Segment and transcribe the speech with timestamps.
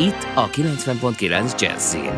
[0.00, 2.12] Itt a 90.9 Jazzin.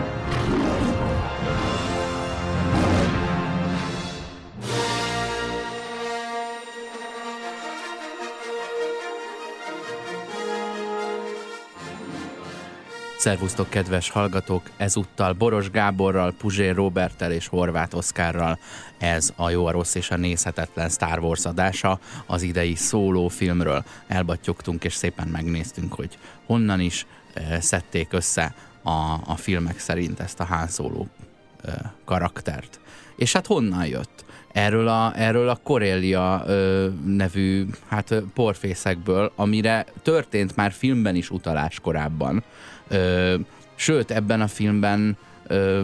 [13.18, 14.70] Szervusztok, kedves hallgatók!
[14.76, 18.58] Ezúttal Boros Gáborral, Puzsér Robertel és Horváth Oszkárral
[18.98, 23.84] ez a jó, a rossz és a nézhetetlen Star Wars adása az idei szóló filmről.
[24.06, 27.06] Elbattyogtunk és szépen megnéztünk, hogy honnan is
[27.60, 30.66] szedték össze a, a filmek szerint ezt a
[31.64, 32.80] e, karaktert.
[33.16, 34.24] És hát honnan jött?
[34.52, 41.80] Erről a, erről a Corellia ö, nevű hát, porfészekből, amire történt már filmben is utalás
[41.80, 42.44] korábban.
[42.88, 43.34] Ö,
[43.74, 45.82] sőt, ebben a filmben ö,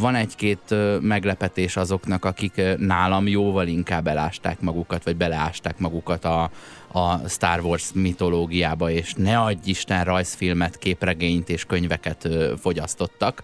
[0.00, 6.50] van egy-két meglepetés azoknak, akik nálam jóval inkább elásták magukat, vagy beleásták magukat a,
[6.92, 13.42] a Star Wars mitológiába, és ne adj Isten rajzfilmet, képregényt és könyveket ö, fogyasztottak.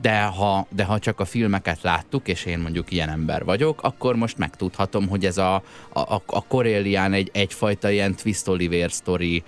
[0.00, 4.16] De ha, de ha csak a filmeket láttuk, és én mondjuk ilyen ember vagyok, akkor
[4.16, 5.54] most megtudhatom, hogy ez a,
[5.92, 9.42] a, a Corellián egy, egyfajta ilyen twist Oliver story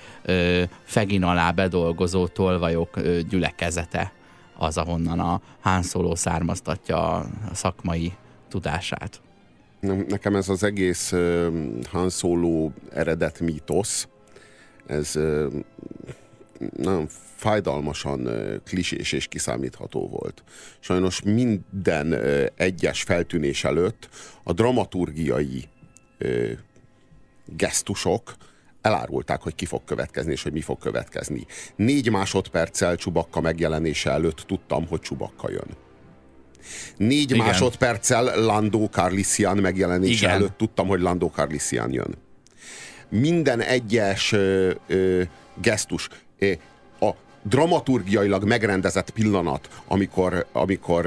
[0.83, 4.13] fegin alá bedolgozó tolvajok ö, gyülekezete
[4.59, 8.13] az, ahonnan a Han Solo származtatja a szakmai
[8.49, 9.21] tudását.
[9.81, 11.53] Nekem ez az egész uh,
[11.91, 14.09] Han Solo eredet mítosz,
[14.87, 15.53] ez uh,
[16.77, 18.29] nagyon fájdalmasan
[18.65, 20.43] klisés és kiszámítható volt.
[20.81, 22.15] Sajnos minden
[22.55, 24.09] egyes feltűnés előtt
[24.43, 25.65] a dramaturgiai
[27.45, 28.35] gesztusok
[28.81, 31.47] elárulták, hogy ki fog következni, és hogy mi fog következni.
[31.77, 35.86] Négy másodperccel Csubakka megjelenése előtt tudtam, hogy Csubakka jön.
[36.97, 37.47] Négy Igen.
[37.47, 40.31] másodperccel Landó Carlisian megjelenése Igen.
[40.31, 42.15] előtt tudtam, hogy Landó Carlisian jön.
[43.09, 45.23] Minden egyes ö, ö,
[45.63, 46.09] gesztus
[47.01, 47.11] a
[47.43, 51.07] dramaturgiailag megrendezett pillanat, amikor, amikor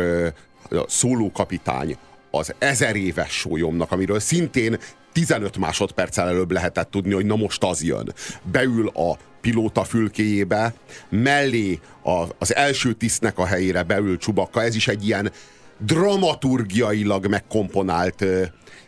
[0.69, 1.97] a szólókapitány
[2.31, 4.77] az ezer éves sólyomnak, amiről szintén
[5.13, 8.13] 15 másodperccel előbb lehetett tudni, hogy na most az jön.
[8.51, 10.73] Beül a pilóta fülkéjébe,
[11.09, 15.31] mellé a, az első tisztnek a helyére beül Csubakka, ez is egy ilyen
[15.77, 18.43] dramaturgiailag megkomponált ö,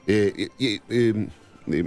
[0.05, 0.25] ö,
[0.87, 1.09] ö,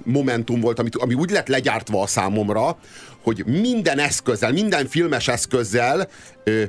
[0.05, 2.79] momentum volt, amit, ami úgy lett legyártva a számomra,
[3.23, 6.09] hogy minden eszközzel, minden filmes eszközzel
[6.45, 6.65] ö,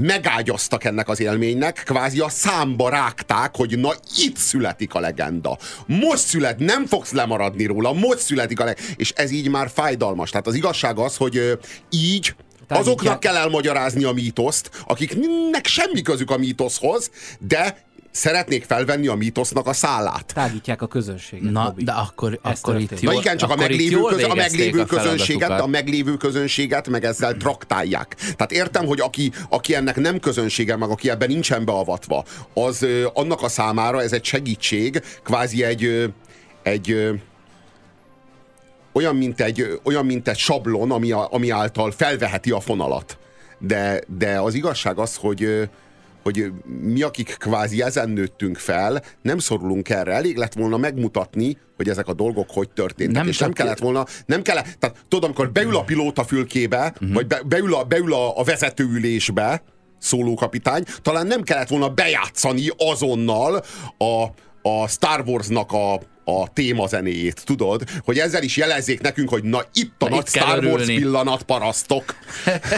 [0.00, 5.58] megágyaztak ennek az élménynek, kvázi a számba rágták, hogy na itt születik a legenda.
[5.86, 8.92] Most szület, nem fogsz lemaradni róla, most születik a legenda.
[8.96, 10.30] És ez így már fájdalmas.
[10.30, 11.58] Tehát az igazság az, hogy
[11.90, 12.34] így
[12.68, 19.66] azoknak kell elmagyarázni a mítoszt, akiknek semmi közük a mítoszhoz, de szeretnék felvenni a mítosznak
[19.66, 20.32] a szállát.
[20.34, 21.52] Tágítják a közönséget.
[21.52, 21.84] Na, Bobby.
[21.84, 25.60] de akkor, akkor itt jól, Na igen, csak a meglévő, köz, a meglévő a közönséget,
[25.60, 28.14] a meglévő közönséget meg ezzel traktálják.
[28.14, 32.24] Tehát értem, hogy aki, aki ennek nem közönsége, meg aki ebben nincsen beavatva,
[32.54, 36.12] az annak a számára ez egy segítség, kvázi egy,
[36.62, 37.18] egy
[38.92, 43.18] olyan, mint egy, olyan, mint egy sablon, ami, a, ami által felveheti a fonalat.
[43.58, 45.68] De, de az igazság az, hogy,
[46.22, 46.52] hogy
[46.82, 50.12] mi, akik kvázi ezen nőttünk fel, nem szorulunk erre.
[50.12, 53.16] Elég lett volna megmutatni, hogy ezek a dolgok hogy történtek.
[53.16, 57.12] Nem és nem kellett volna, nem kellett, tehát tudod, amikor beül a pilóta fülkébe, uh-huh.
[57.12, 59.62] vagy be, beül, a, beül a, a vezetőülésbe,
[59.98, 63.64] szólókapitány, talán nem kellett volna bejátszani azonnal
[63.98, 64.24] a,
[64.68, 67.82] a Star Wars-nak a, a témazenéjét, tudod?
[68.04, 72.04] Hogy ezzel is jelezzék nekünk, hogy na itt a na, nagy Star Wars pillanat, parasztok.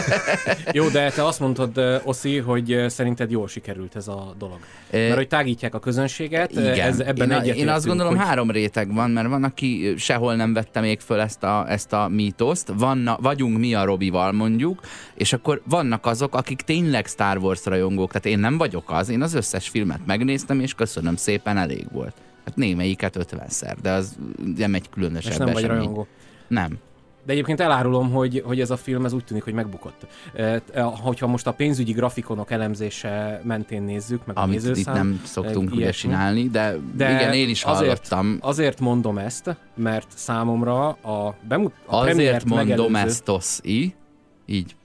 [0.71, 4.59] Jó, de te azt mondtad, Oszi, hogy szerinted jól sikerült ez a dolog.
[4.91, 6.79] Mert hogy tágítják a közönséget, Igen.
[6.79, 8.25] Ez, ebben én, én azt gondolom hogy...
[8.25, 12.07] három réteg van, mert van, aki sehol nem vette még föl ezt a, ezt a
[12.07, 14.81] mítoszt, vanna, vagyunk mi a Robival mondjuk,
[15.15, 19.21] és akkor vannak azok, akik tényleg Star Wars rajongók, tehát én nem vagyok az, én
[19.21, 22.13] az összes filmet megnéztem, és köszönöm szépen, elég volt.
[22.45, 24.17] Hát némelyiket ötvenszer, de az
[24.55, 25.67] nem egy különösebb És nem esemény.
[25.67, 26.07] vagy rajongó.
[26.47, 26.79] Nem.
[27.25, 30.07] De egyébként elárulom, hogy, hogy ez a film ez úgy tűnik, hogy megbukott.
[30.33, 35.21] E, hogyha most a pénzügyi grafikonok elemzése mentén nézzük, meg Amit a nézőszám, itt nem
[35.25, 38.27] szoktunk ugye csinálni, de, de igen, én is hallottam.
[38.27, 43.95] Azért, azért mondom ezt, mert számomra a, bemut, a Azért mondom ezt, oszi,
[44.45, 44.75] így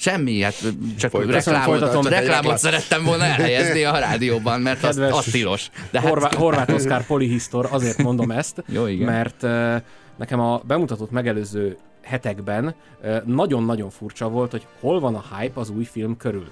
[0.00, 0.54] Semmi, hát
[0.98, 5.70] csak reklámot, reklámot szerettem volna elhelyezni a rádióban, mert az, az tilos.
[5.90, 6.08] De hát...
[6.08, 9.06] Horvá- Horváth Oszkár polihisztor, azért mondom ezt, Jó, igen.
[9.06, 9.74] mert uh,
[10.16, 12.74] nekem a bemutatott megelőző hetekben
[13.24, 16.50] nagyon-nagyon furcsa volt, hogy hol van a hype az új film körül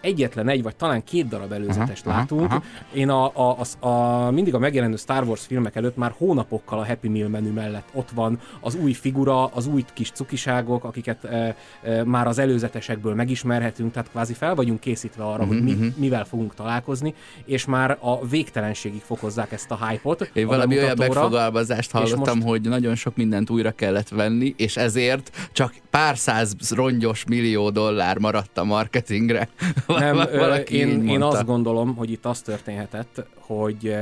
[0.00, 2.44] egyetlen egy, vagy talán két darab előzetest aha, látunk.
[2.44, 2.64] Aha, aha.
[2.92, 6.86] Én a, a, a, a, mindig a megjelenő Star Wars filmek előtt már hónapokkal a
[6.86, 11.56] Happy Meal menü mellett ott van az új figura, az új kis cukiságok, akiket e,
[11.82, 15.96] e, már az előzetesekből megismerhetünk, tehát kvázi fel vagyunk készítve arra, uh-huh, hogy mi, uh-huh.
[15.96, 17.14] mivel fogunk találkozni,
[17.44, 20.30] és már a végtelenségig fokozzák ezt a hype-ot.
[20.32, 22.48] Én valami olyan megfogalmazást hallottam, most...
[22.48, 28.18] hogy nagyon sok mindent újra kellett venni, és ezért csak pár száz rongyos millió dollár
[28.18, 29.48] maradt a marketingre.
[29.88, 30.28] Nem,
[30.68, 33.96] én, én azt gondolom, hogy itt az történhetett, hogy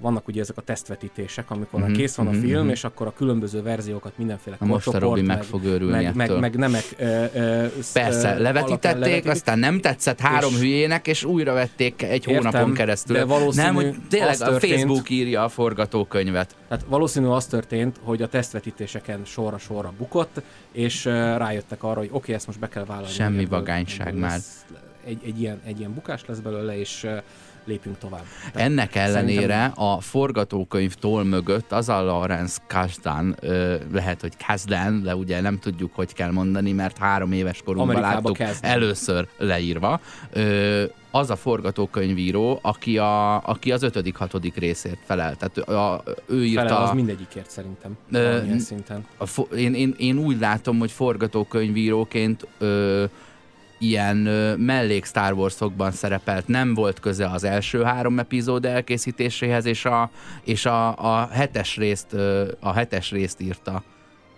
[0.00, 2.40] vannak ugye ezek a tesztvetítések, amikor mm-hmm, kész van a mm-hmm.
[2.40, 2.70] film, mhm.
[2.70, 6.14] és akkor a különböző verziókat mindenféle a Most a Robi meg, meg fog örülni meg,
[6.14, 9.30] meg, meg nemek ö, ö, Persze, levetítették, levetítik.
[9.30, 13.16] aztán nem tetszett három és hülyének, és újra vették egy értem, hónapon keresztül.
[13.16, 16.56] De valószínű nem, hogy tényleg történt, a Facebook írja a forgatókönyvet.
[16.68, 22.34] Tehát valószínű az történt, hogy a tesztvetítéseken sorra-sorra bukott, és rájöttek arra, hogy oké, okay,
[22.34, 23.12] ezt most be kell vállalni.
[23.12, 24.38] Semmi vagányság már.
[25.04, 27.06] Egy, egy, ilyen, egy ilyen bukás lesz belőle, és
[27.64, 28.24] lépjünk tovább.
[28.52, 29.84] Tehát Ennek ellenére szerintem...
[29.84, 33.36] a forgatókönyv toll mögött az a Lawrence Kasdan,
[33.92, 38.36] lehet, hogy Kasdan, de ugye nem tudjuk, hogy kell mondani, mert három éves korunkban láttuk
[38.36, 38.70] kezden.
[38.70, 40.00] először leírva.
[40.32, 45.36] Ö, az a forgatókönyvíró, aki, a, aki az ötödik, hatodik részért felel.
[45.36, 46.60] Tehát a, ő írta...
[46.62, 47.96] Felel az mindegyikért szerintem.
[48.12, 49.06] Ö, szinten.
[49.18, 53.04] A, én, én, én úgy látom, hogy forgatókönyvíróként ö,
[53.80, 54.16] ilyen
[54.58, 60.10] mellék Star Wars-okban szerepelt, nem volt köze az első három epizód elkészítéséhez, és a,
[60.44, 62.12] és a, a, hetes részt,
[62.60, 63.82] a hetes részt írta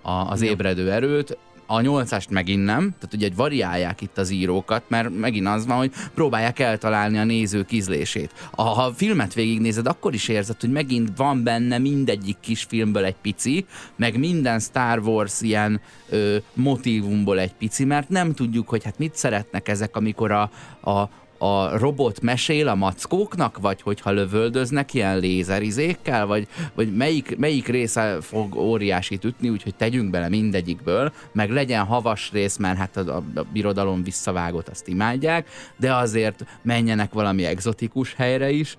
[0.02, 1.38] a, az ébredő erőt
[1.74, 5.76] a nyolcast megint nem, tehát ugye egy variálják itt az írókat, mert megint az van,
[5.76, 8.50] hogy próbálják eltalálni a nézők ízlését.
[8.50, 13.16] Ha a filmet végignézed, akkor is érzed, hogy megint van benne mindegyik kis filmből egy
[13.22, 13.66] pici,
[13.96, 19.14] meg minden Star Wars ilyen ö, motivumból egy pici, mert nem tudjuk, hogy hát mit
[19.14, 21.08] szeretnek ezek, amikor a, a,
[21.42, 28.20] a robot mesél a mackóknak, vagy hogyha lövöldöznek ilyen lézerizékkel, vagy, vagy melyik, melyik része
[28.20, 33.22] fog óriásit ütni, úgyhogy tegyünk bele mindegyikből, meg legyen havas rész, mert hát a, a,
[33.34, 38.76] a birodalom visszavágott, azt imádják, de azért menjenek valami egzotikus helyre is,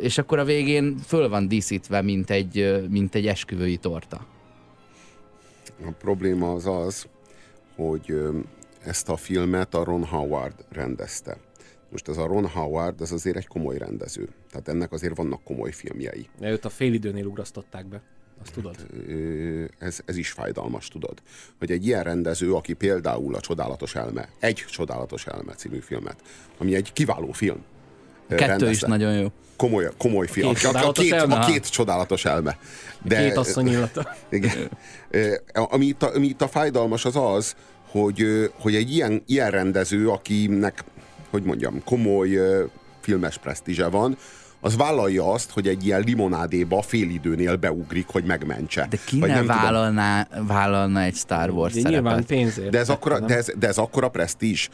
[0.00, 4.26] és akkor a végén föl van díszítve, mint egy, mint egy esküvői torta.
[5.86, 7.06] A probléma az az,
[7.76, 8.14] hogy
[8.84, 11.45] ezt a filmet a Ron Howard rendezte.
[11.96, 14.28] Most ez a Ron Howard, ez azért egy komoly rendező.
[14.50, 16.28] Tehát ennek azért vannak komoly filmjei.
[16.40, 18.00] Ja, őt a félidőnél ugrasztották be.
[18.42, 18.76] Azt tudod?
[18.76, 21.22] Hát, ez, ez is fájdalmas, tudod.
[21.58, 26.16] Hogy egy ilyen rendező, aki például a Csodálatos Elme, egy Csodálatos Elme című filmet,
[26.58, 27.64] ami egy kiváló film.
[28.28, 28.70] Kettő rendezte.
[28.70, 29.32] is nagyon jó.
[29.56, 30.54] Komoly, komoly film.
[30.54, 31.34] Két a, a, két, elme?
[31.34, 32.58] a két csodálatos elme.
[33.02, 34.16] De, két asszony illata.
[34.30, 34.70] Igen.
[35.52, 37.56] Ami itt, a, ami itt a fájdalmas az az,
[37.90, 40.84] hogy, hogy egy ilyen, ilyen rendező, akinek
[41.36, 42.38] hogy mondjam, komoly
[43.00, 44.16] filmes presztízse van,
[44.60, 48.86] az vállalja azt, hogy egy ilyen limonádéba félidőnél beugrik, hogy megmentse.
[48.90, 52.02] De ki ne vállalná, vállalna egy Star Wars de szerepet?
[52.02, 52.70] Nyilván pénzért.
[52.70, 54.68] De ez, akkora, de ez, de ez akkora presztízs.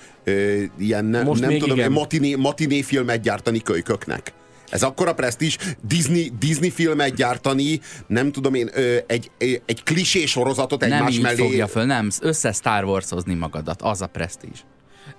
[0.78, 1.92] ilyen ne, Most nem tudom, igen.
[1.92, 4.32] matiné, matiné filmet gyártani kölyköknek.
[4.70, 5.56] Ez akkora presztízs,
[5.88, 8.70] Disney, Disney filmet gyártani, nem tudom én,
[9.06, 11.36] egy, egy klisé sorozatot egymás nem mellé.
[11.36, 14.58] Nem fogja föl, nem, össze Star Wars-ozni magadat, az a presztízs.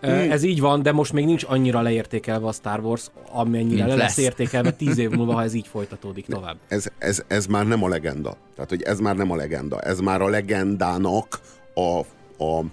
[0.07, 0.31] Mm.
[0.31, 4.17] Ez így van, de most még nincs annyira leértékelve a Star Wars, amennyire le lesz
[4.17, 6.57] értékelve tíz év múlva, ha ez így folytatódik tovább.
[6.67, 8.37] Ez, ez, ez már nem a legenda.
[8.55, 9.81] Tehát, hogy ez már nem a legenda.
[9.81, 11.39] Ez már a legendának
[11.73, 11.99] a,
[12.43, 12.63] a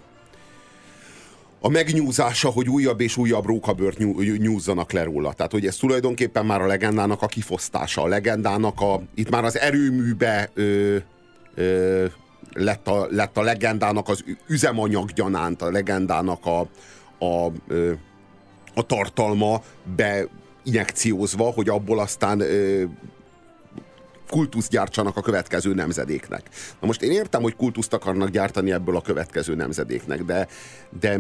[1.63, 3.99] a megnyúzása, hogy újabb és újabb rókabört
[4.39, 5.33] nyúzzanak le róla.
[5.33, 9.59] Tehát, hogy ez tulajdonképpen már a legendának a kifosztása, a legendának a, itt már az
[9.59, 10.97] erőműbe ö,
[11.55, 12.05] ö,
[12.53, 16.67] lett, a, lett a legendának az üzemanyag gyanánt, a legendának a,
[17.21, 17.47] a,
[18.75, 19.63] a tartalma
[19.97, 22.43] beinjekciózva, hogy abból aztán
[24.29, 26.49] kultuszt gyártsanak a következő nemzedéknek.
[26.81, 30.49] Na most én értem, hogy kultuszt akarnak gyártani ebből a következő nemzedéknek, de,
[31.01, 31.19] de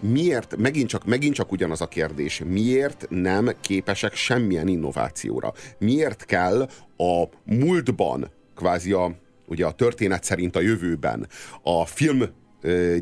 [0.00, 5.52] miért, megint csak, megint csak ugyanaz a kérdés, miért nem képesek semmilyen innovációra?
[5.78, 9.14] Miért kell a múltban, kvázi a,
[9.46, 11.26] ugye a történet szerint a jövőben
[11.62, 12.24] a film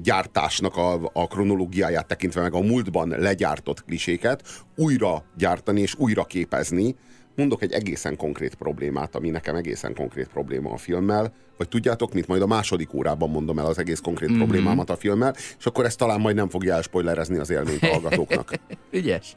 [0.03, 6.95] gyártásnak a, a kronológiáját tekintve meg a múltban legyártott kliséket újra gyártani és újra képezni,
[7.37, 12.27] mondok egy egészen konkrét problémát, ami nekem egészen konkrét probléma a filmmel, vagy tudjátok, mint
[12.27, 14.39] majd a második órában mondom el az egész konkrét mm-hmm.
[14.39, 18.53] problémámat a filmmel, és akkor ezt talán majd nem fogja elspoilerezni az élményt a hallgatóknak.
[18.91, 19.37] Ügyes.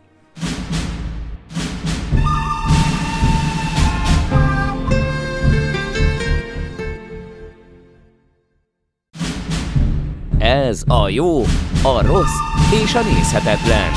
[10.46, 11.42] Ez a jó,
[11.84, 12.40] a rossz
[12.84, 13.92] és a nézhetetlen.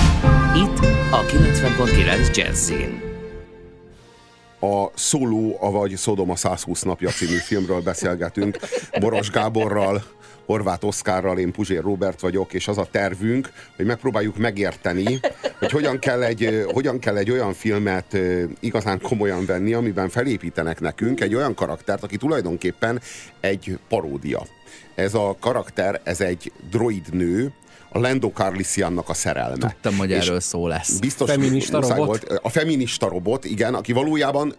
[0.57, 0.79] Itt
[1.11, 3.01] a 90.9 Jazzin.
[4.61, 8.59] A Szóló, avagy Szodoma 120 napja című filmről beszélgetünk
[9.01, 10.03] Boros Gáborral,
[10.47, 15.21] Horváth Oszkárral, én Puzsér Robert vagyok, és az a tervünk, hogy megpróbáljuk megérteni,
[15.59, 18.17] hogy hogyan kell egy, hogyan kell egy olyan filmet
[18.61, 23.01] igazán komolyan venni, amiben felépítenek nekünk egy olyan karaktert, aki tulajdonképpen
[23.41, 24.47] egy paródia.
[24.95, 27.53] Ez a karakter, ez egy droid nő,
[27.89, 29.57] a Lando Carlisiannak a szerelme.
[29.57, 30.99] Tudtam, hogy és erről szó lesz.
[30.99, 32.07] Biztos, feminista robot?
[32.07, 32.41] Volt.
[32.43, 34.55] A feminista robot, igen, aki valójában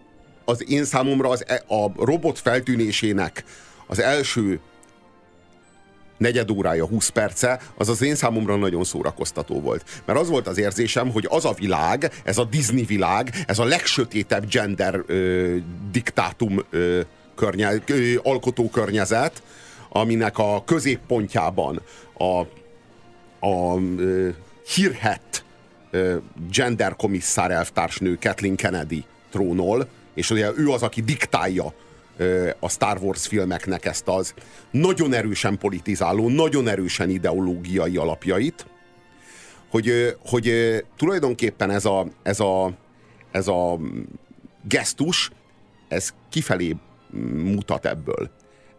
[0.46, 3.44] az én számomra az, e- a robot feltűnésének
[3.88, 4.60] az első
[6.18, 10.02] negyed órája, 20 perce, az az én számomra nagyon szórakoztató volt.
[10.06, 13.64] Mert az volt az érzésem, hogy az a világ, ez a Disney világ, ez a
[13.64, 15.56] legsötétebb gender ö,
[15.92, 17.00] diktátum ö,
[17.36, 19.42] környe, ö, alkotó környezet,
[19.90, 21.82] aminek a középpontjában
[22.18, 22.40] a,
[23.48, 24.30] a ö,
[24.76, 25.46] hírhet
[25.92, 26.18] ö,
[26.52, 26.96] gender
[27.36, 31.74] elvtársnő Kathleen Kennedy trónol, és ugye ő az, aki diktálja
[32.60, 34.34] a Star Wars filmeknek ezt az
[34.72, 38.66] nagyon erősen politizáló, nagyon erősen ideológiai alapjait,
[39.70, 40.52] hogy, hogy
[40.98, 42.72] tulajdonképpen ez a, ez, a,
[43.32, 43.80] ez a
[44.68, 45.32] gesztus,
[45.88, 46.76] ez kifelé
[47.34, 48.30] mutat ebből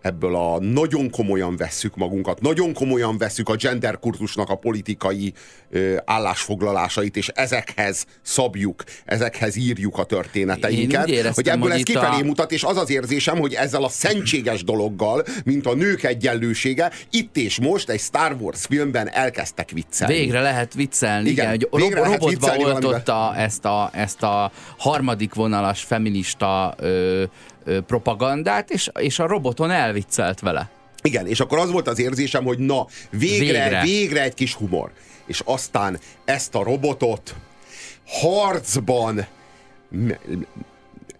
[0.00, 5.32] ebből a nagyon komolyan vesszük magunkat, nagyon komolyan vesszük a gender kurzusnak a politikai
[5.70, 12.20] ö, állásfoglalásait, és ezekhez szabjuk, ezekhez írjuk a történeteinket, éreztem, hogy ebből hogy ez kifelé
[12.20, 12.24] a...
[12.24, 17.36] mutat, és az az érzésem, hogy ezzel a szentséges dologgal, mint a nők egyenlősége, itt
[17.36, 20.14] és most egy Star Wars filmben elkezdtek viccelni.
[20.14, 25.82] Végre lehet viccelni, igen, igen hogy ro- robotba oltotta ezt a, ezt a harmadik vonalas
[25.82, 27.24] feminista ö,
[27.86, 30.70] propagandát, és, és a roboton elviccelt vele.
[31.02, 34.92] Igen, és akkor az volt az érzésem, hogy na, végre, végre, végre egy kis humor.
[35.26, 37.34] És aztán ezt a robotot
[38.06, 39.26] harcban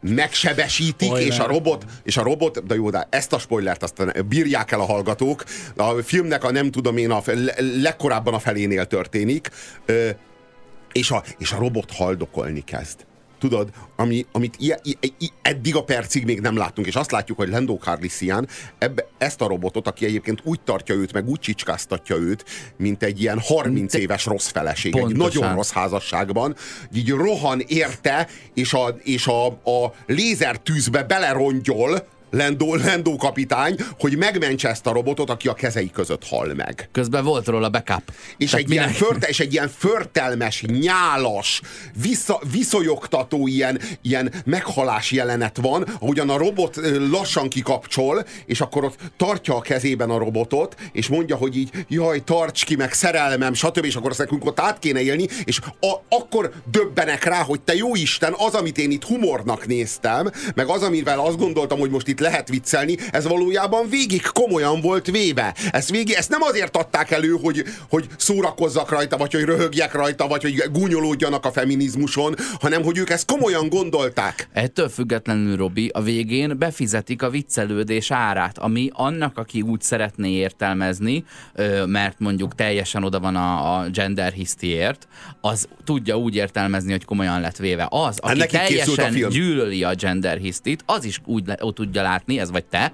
[0.00, 1.26] megsebesítik, Spoiler.
[1.28, 4.80] és a robot, és a robot, de jó, de ezt a spoilert aztán bírják el
[4.80, 5.44] a hallgatók.
[5.76, 7.23] A filmnek a nem tudom én, a
[7.82, 9.50] legkorábban a felénél történik,
[10.92, 13.06] és a, és a robot haldokolni kezd
[13.40, 17.38] tudod, ami, amit i, i, i, eddig a percig még nem láttunk, és azt látjuk,
[17.38, 22.16] hogy Lando Carlisian ebbe, ezt a robotot, aki egyébként úgy tartja őt, meg úgy csicskáztatja
[22.16, 22.44] őt,
[22.76, 25.26] mint egy ilyen 30 éves rossz feleség, Pontosan.
[25.26, 26.56] egy nagyon rossz házasságban,
[26.94, 34.69] így rohan érte, és a, és a, a lézertűzbe belerongyol, Lendó, Lendó kapitány, hogy megmentse
[34.69, 36.89] ezt a robotot, aki a kezei között hal meg.
[36.93, 38.13] Közben volt róla backup.
[38.37, 41.61] És, egy ilyen, förte, és egy ilyen förtelmes, nyálas,
[42.03, 48.99] vissza, viszonyogtató ilyen, ilyen meghalás jelenet van, ahogyan a robot lassan kikapcsol, és akkor ott
[49.17, 53.85] tartja a kezében a robotot, és mondja, hogy így, jaj, tarts ki, meg szerelmem, stb.
[53.85, 57.75] És akkor azt nekünk ott át kéne élni, és a, akkor döbbenek rá, hogy te
[57.75, 62.09] jó Isten, az, amit én itt humornak néztem, meg az, amivel azt gondoltam, hogy most
[62.09, 65.55] itt lehet viccelni, ez valójában végig komolyan volt véve.
[65.71, 70.27] Ezt, végig, ezt nem azért adták elő, hogy, hogy szórakozzak rajta, vagy hogy röhögjek rajta,
[70.27, 74.49] vagy hogy gúnyolódjanak a feminizmuson, hanem hogy ők ezt komolyan gondolták.
[74.53, 81.25] Ettől függetlenül, Robi, a végén befizetik a viccelődés árát, ami annak, aki úgy szeretné értelmezni,
[81.87, 85.09] mert mondjuk teljesen oda van a, a gender hisztiért,
[85.41, 87.87] az tudja úgy értelmezni, hogy komolyan lett véve.
[87.91, 92.50] Az, aki hát teljesen gyűlöli a gender hisztit, az is úgy le, tudja látni, ez
[92.50, 92.93] vagy te,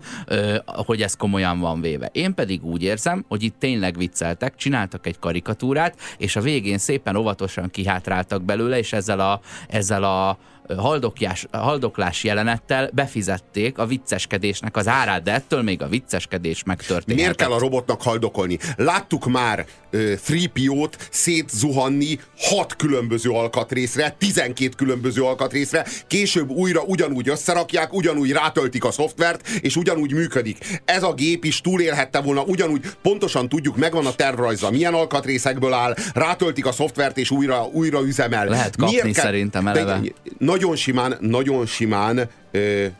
[0.64, 2.08] hogy ez komolyan van véve.
[2.12, 7.16] Én pedig úgy érzem, hogy itt tényleg vicceltek, csináltak egy karikatúrát, és a végén szépen
[7.16, 10.38] óvatosan kihátráltak belőle, és ezzel a, ezzel a
[10.76, 17.18] haldokjás, haldoklás jelenettel befizették a vicceskedésnek az árát, de ettől még a vicceskedés megtörtént.
[17.18, 18.58] Miért kell a robotnak haldokolni?
[18.76, 27.92] Láttuk már uh, 3PO-t szétzuhanni hat különböző alkatrészre, 12 különböző alkatrészre, később újra ugyanúgy összerakják,
[27.92, 30.80] ugyanúgy rátöltik a szoftvert, és ugyanúgy működik.
[30.84, 35.94] Ez a gép is túlélhette volna, ugyanúgy pontosan tudjuk, megvan a tervrajza, milyen alkatrészekből áll,
[36.14, 38.46] rátöltik a szoftvert, és újra, újra üzemel.
[38.46, 39.24] Lehet kapni Miért kell...
[39.24, 40.00] szerintem eleve.
[40.00, 40.12] De,
[40.56, 42.30] nagyon simán, nagyon simán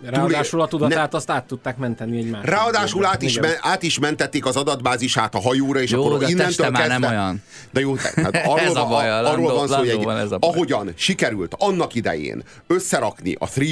[0.03, 2.51] Ráadásul a tudatát ne, azt át tudták menteni egy másik.
[2.51, 6.29] Ráadásul át is, men, át is mentették az adatbázisát a hajóra, és jó, akkor de
[6.29, 6.99] innentől kezdve...
[6.99, 7.43] nem olyan.
[7.71, 10.07] De jó, hát arról, ez a baj, a, arról van szó, hogy egy,
[10.41, 13.69] ahogyan sikerült annak idején összerakni a 3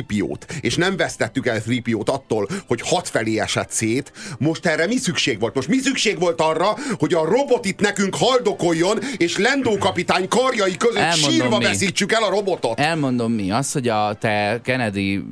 [0.60, 5.40] és nem vesztettük el 3 attól, hogy hat felé esett szét, most erre mi szükség
[5.40, 5.54] volt?
[5.54, 10.76] Most mi szükség volt arra, hogy a robot itt nekünk haldokoljon, és Lendó kapitány karjai
[10.76, 11.64] között Elmondom sírva mi.
[11.64, 12.80] veszítsük el a robotot?
[12.80, 13.50] Elmondom mi.
[13.50, 15.24] Az, hogy a te Kennedy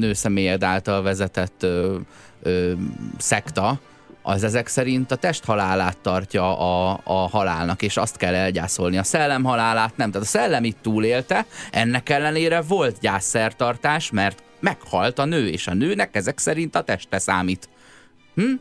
[0.00, 1.96] nőszemélyed által vezetett ö,
[2.42, 2.72] ö,
[3.18, 3.80] szekta,
[4.22, 8.98] az ezek szerint a test halálát tartja a, a halálnak, és azt kell elgyászolni.
[8.98, 10.10] A szellem halálát nem.
[10.10, 15.74] Tehát a szellem itt túlélte, ennek ellenére volt gyászszertartás, mert meghalt a nő, és a
[15.74, 17.68] nőnek ezek szerint a teste számít.
[18.40, 18.52] Hm?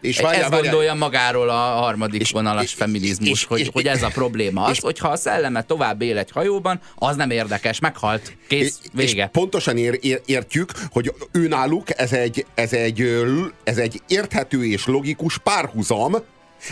[0.00, 3.86] És várjál, ez gondolja magáról a harmadik és, vonalas és, feminizmus, és, hogy, és, hogy
[3.86, 4.62] ez a probléma.
[4.62, 9.22] Az, és, hogyha a szelleme tovább él egy hajóban, az nem érdekes, meghalt, kész, vége.
[9.22, 13.04] És pontosan ér, ér, értjük, hogy ő náluk ez egy, ez, egy,
[13.64, 16.16] ez egy érthető és logikus párhuzam,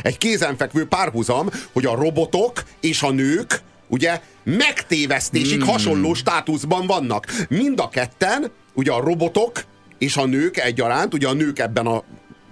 [0.03, 5.69] egy kézenfekvő párhuzam, hogy a robotok és a nők ugye megtévesztésig hmm.
[5.69, 7.27] hasonló státuszban vannak.
[7.49, 9.65] Mind a ketten, ugye a robotok
[9.99, 12.05] és a nők egyaránt, ugye a nők ebben a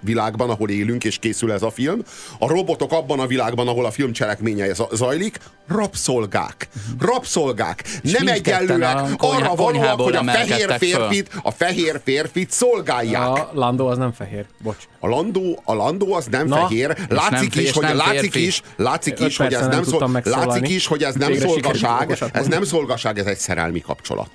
[0.03, 2.01] világban, ahol élünk és készül ez a film,
[2.39, 6.67] a robotok abban a világban, ahol a film cselekménye zajlik, rabszolgák.
[6.99, 7.83] Rabszolgák.
[8.01, 13.27] És Nem egyenlőek arra valóak, hogy a fehér férfit, a fehér férfit szolgálják.
[13.27, 14.87] A Landó az nem fehér, bocs.
[14.99, 16.97] A Landó, a Landó az nem Na, fehér.
[17.09, 21.15] Látszik is, hogy látszik is, látszik is, hogy ez nem, szol, látszik is, hogy ez
[21.15, 24.29] nem szolgaság, ez nem szolgaság, ez egy szerelmi kapcsolat.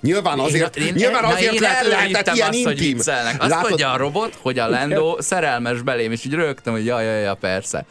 [0.00, 2.96] Nyilván azért, én, én, nyilván azért én lehet, lehetett ilyen azt, intim.
[2.96, 3.08] Hogy
[3.38, 3.68] Azt Látod?
[3.68, 7.36] mondja a robot, hogy a Lendo szerelmes belém, és így rögtem, hogy jaj, jaj, jaj,
[7.40, 7.84] persze.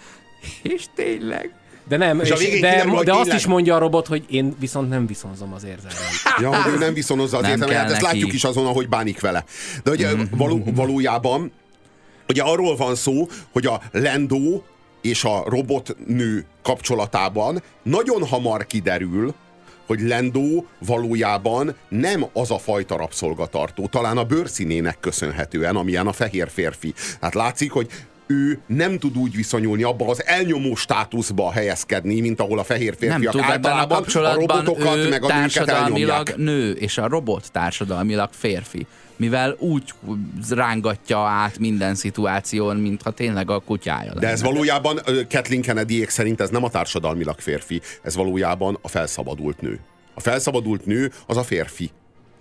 [0.62, 1.54] És tényleg.
[1.88, 4.90] De nem, és, és de, kiderül, de azt is mondja a robot, hogy én viszont
[4.90, 6.22] nem viszonzom az érzelmeit.
[6.40, 9.44] Ja, hogy ő nem viszonozza az érzelmeit, hát ezt látjuk is azon, ahogy bánik vele.
[9.84, 11.52] De ugye való, valójában
[12.28, 14.62] ugye arról van szó, hogy a Lendo
[15.02, 19.34] és a robotnő kapcsolatában nagyon hamar kiderül,
[19.86, 26.50] hogy Lendó valójában nem az a fajta rabszolgatartó, talán a bőrszínének köszönhetően, amilyen a fehér
[26.50, 26.94] férfi.
[27.22, 27.88] Hát látszik, hogy
[28.28, 33.22] ő nem tud úgy viszonyulni abba az elnyomó státuszba helyezkedni, mint ahol a fehér férfiak
[33.22, 38.30] nem tud, általában a, a robotokat ő meg a társadalmilag nő, és a robot társadalmilag
[38.32, 38.88] férfi
[39.22, 39.94] mivel úgy
[40.50, 44.20] rángatja át minden szituáción, mintha tényleg a kutyája lenne.
[44.20, 49.62] De ez valójában Kathleen kennedy szerint ez nem a társadalmilag férfi, ez valójában a felszabadult
[49.62, 49.80] nő.
[50.14, 51.92] A felszabadult nő az a férfi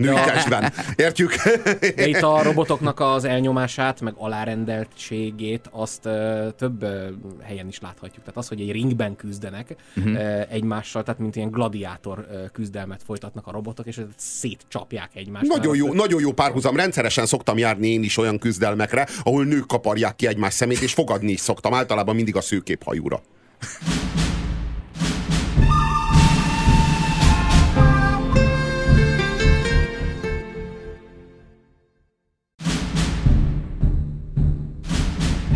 [0.00, 0.72] nőkesben.
[0.96, 1.34] Értjük?
[1.96, 6.08] De itt a robotoknak az elnyomását, meg alárendeltségét azt
[6.56, 6.86] több
[7.42, 8.24] helyen is láthatjuk.
[8.24, 10.12] Tehát az, hogy egy ringben küzdenek uh-huh.
[10.12, 15.46] uh, egymással, tehát mint ilyen gladiátor küzdelmet folytatnak a robotok, és szétcsapják egymást.
[15.46, 16.76] Nagyon jó, nagyon jó párhuzam.
[16.76, 21.32] Rendszeresen szoktam járni én is olyan küzdelmekre, ahol nők kaparják ki egymás szemét, és fogadni
[21.32, 21.74] is szoktam.
[21.74, 23.22] Általában mindig a szőkép hajúra.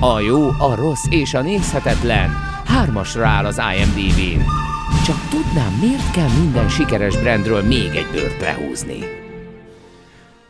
[0.05, 2.31] A jó, a rossz és a nézhetetlen
[2.65, 4.45] hármasra áll az IMDb-n.
[5.05, 8.99] Csak tudnám, miért kell minden sikeres brandről még egy bőrt lehúzni?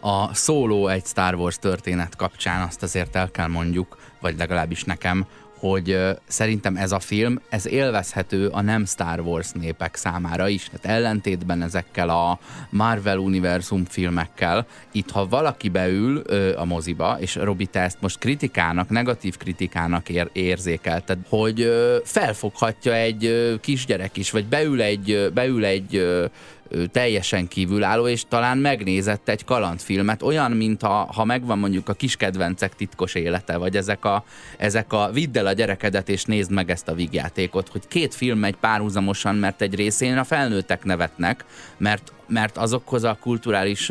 [0.00, 5.26] A szóló egy Star Wars történet kapcsán azt azért el kell mondjuk, vagy legalábbis nekem,
[5.68, 10.64] hogy szerintem ez a film, ez élvezhető a nem Star Wars népek számára is.
[10.64, 12.38] Tehát ellentétben ezekkel a
[12.70, 16.18] Marvel univerzum filmekkel, itt ha valaki beül
[16.56, 21.72] a moziba, és Robi, te ezt most kritikának, negatív kritikának ér, érzékelted, hogy
[22.04, 25.96] felfoghatja egy ö, kisgyerek is, vagy beül egy, beül egy
[26.92, 33.14] teljesen kívülálló, és talán megnézett egy kalandfilmet, olyan, mint ha, megvan mondjuk a kiskedvencek titkos
[33.14, 34.24] élete, vagy ezek a,
[34.58, 38.38] ezek a vidd el a gyerekedet, és nézd meg ezt a vígjátékot, hogy két film
[38.38, 41.44] megy párhuzamosan, mert egy részén a felnőttek nevetnek,
[41.76, 43.90] mert, mert azokhoz a kulturális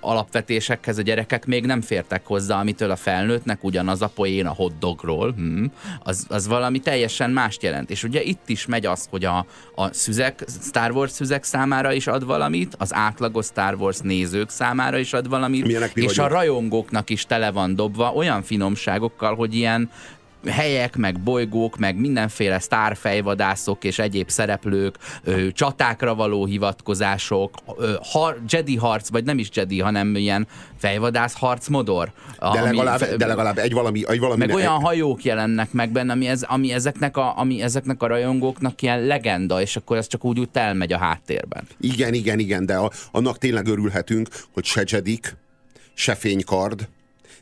[0.00, 5.32] alapvetésekhez a gyerekek még nem fértek hozzá, amitől a felnőttnek ugyanaz a poén a hotdogról,
[5.32, 5.64] hm,
[6.02, 7.90] az, az valami teljesen mást jelent.
[7.90, 12.06] És ugye itt is megy az, hogy a, a szüzek, Star Wars szüzek számára is
[12.06, 17.10] ad valamit, az átlagos Star Wars nézők számára is ad valamit, Milyenek és a rajongóknak
[17.10, 19.90] is tele van dobva olyan finomságokkal, hogy ilyen
[20.46, 28.40] helyek, meg bolygók, meg mindenféle sztárfejvadászok és egyéb szereplők, ö, csatákra való hivatkozások, ö, har,
[28.48, 32.12] Jedi harc, vagy nem is Jedi, hanem ilyen fejvadász harc modor.
[32.52, 36.12] De, legalább, fe, de legalább egy valami, egy valami Meg olyan hajók jelennek meg benne,
[36.12, 40.24] ami, ez, ami, ezeknek a, ami ezeknek a rajongóknak ilyen legenda, és akkor ez csak
[40.24, 41.66] úgy, úgy elmegy a háttérben.
[41.80, 45.36] Igen, igen, igen, de a, annak tényleg örülhetünk, hogy se Jedik,
[45.94, 46.88] se fénykard,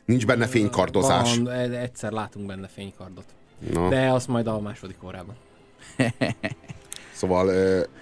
[0.05, 1.37] nincs benne fénykardozás.
[1.37, 3.25] Van, e- egyszer látunk benne fénykardot.
[3.73, 3.89] No.
[3.89, 5.35] De azt majd a második órában.
[7.13, 7.51] szóval,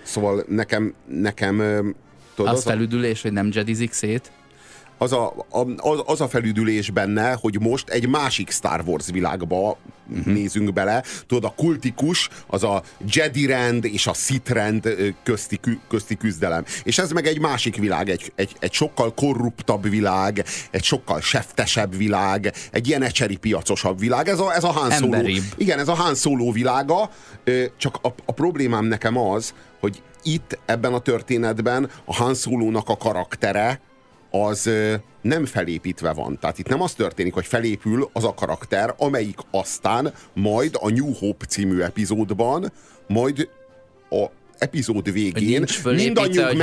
[0.04, 1.58] szóval nekem, nekem
[2.36, 4.32] tudod, az, az felüdülés, hogy nem jedizik szét?
[5.04, 9.78] Az a, a, az a felüdülés benne, hogy most egy másik Star Wars világba
[10.10, 10.34] uh-huh.
[10.34, 11.04] nézünk bele.
[11.28, 16.64] Tudod, a kultikus, az a Jedi rend és a Sith rend közti, közti küzdelem.
[16.84, 21.98] És ez meg egy másik világ, egy, egy, egy sokkal korruptabb világ, egy sokkal seftesebb
[21.98, 24.28] világ, egy ilyen ecseri piacosabb világ.
[24.28, 25.22] Ez a, ez a Han Solo.
[25.58, 27.10] Igen, ez a Han Solo világa,
[27.78, 32.98] csak a, a problémám nekem az, hogy itt ebben a történetben a Han Solo-nak a
[32.98, 33.82] karaktere,
[34.36, 34.70] az
[35.22, 36.40] nem felépítve van.
[36.40, 41.14] Tehát itt nem az történik, hogy felépül az a karakter, amelyik aztán majd a New
[41.14, 42.72] Hope című epizódban
[43.08, 43.50] majd
[44.10, 44.26] a
[44.58, 46.58] epizód végén mindannyiunk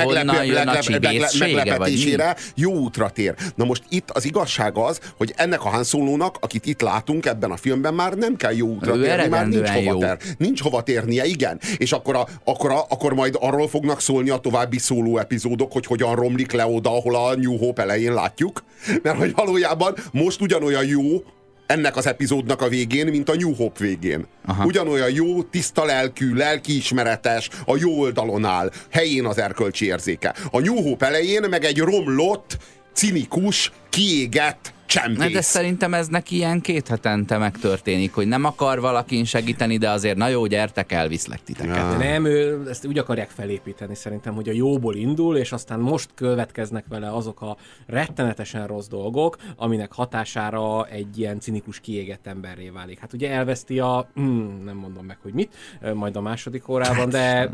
[1.38, 3.34] meglepetésére jó útra tér.
[3.54, 7.50] Na most itt az igazság az, hogy ennek a Han Solo-nak, akit itt látunk ebben
[7.50, 10.82] a filmben, már nem kell jó útra ő térni, már nincs hova, tér, nincs hova
[10.82, 11.60] térnie, igen.
[11.76, 15.86] És akkor, a, akkor, a, akkor majd arról fognak szólni a további szóló epizódok, hogy
[15.86, 18.64] hogyan romlik le oda, ahol a New Hope elején látjuk.
[19.02, 21.22] Mert hogy valójában most ugyanolyan jó,
[21.70, 24.26] ennek az epizódnak a végén, mint a New Hope végén.
[24.46, 24.64] Aha.
[24.64, 30.34] Ugyanolyan jó, tiszta lelkű, lelkiismeretes, a jó oldalon áll, helyén az erkölcsi érzéke.
[30.50, 32.56] A New Hope elején meg egy romlott,
[33.00, 35.32] cinikus, kiégett, csempész.
[35.32, 40.16] De szerintem ez neki ilyen két hetente megtörténik, hogy nem akar valakin segíteni, de azért
[40.16, 41.76] na jó, gyertek, elviszlek titeket.
[41.76, 41.96] Ja.
[41.96, 46.84] Nem, ő, ezt úgy akarják felépíteni szerintem, hogy a jóból indul, és aztán most következnek
[46.88, 52.98] vele azok a rettenetesen rossz dolgok, aminek hatására egy ilyen cinikus kiégett emberré válik.
[52.98, 55.54] Hát ugye elveszti a, hmm, nem mondom meg, hogy mit,
[55.94, 57.50] majd a második órában, hát, de,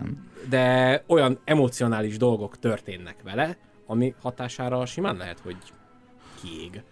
[0.48, 5.56] de olyan emocionális dolgok történnek vele, ami hatására simán lehet, hogy
[6.42, 6.82] kiég.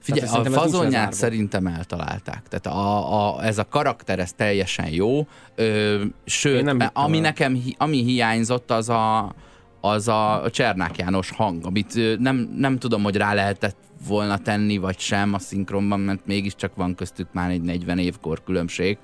[0.00, 2.42] Figyelj, a fazonját szerintem eltalálták.
[2.48, 5.26] Tehát a, a, ez a karakter, ez teljesen jó.
[5.54, 9.34] Ö, sőt, nem ami nekem, ami hiányzott, az a,
[9.80, 13.76] az a Csernák János hang, amit nem, nem tudom, hogy rá lehetett
[14.06, 18.98] volna tenni, vagy sem a szinkronban, mert mégiscsak van köztük már egy 40 évkor különbség,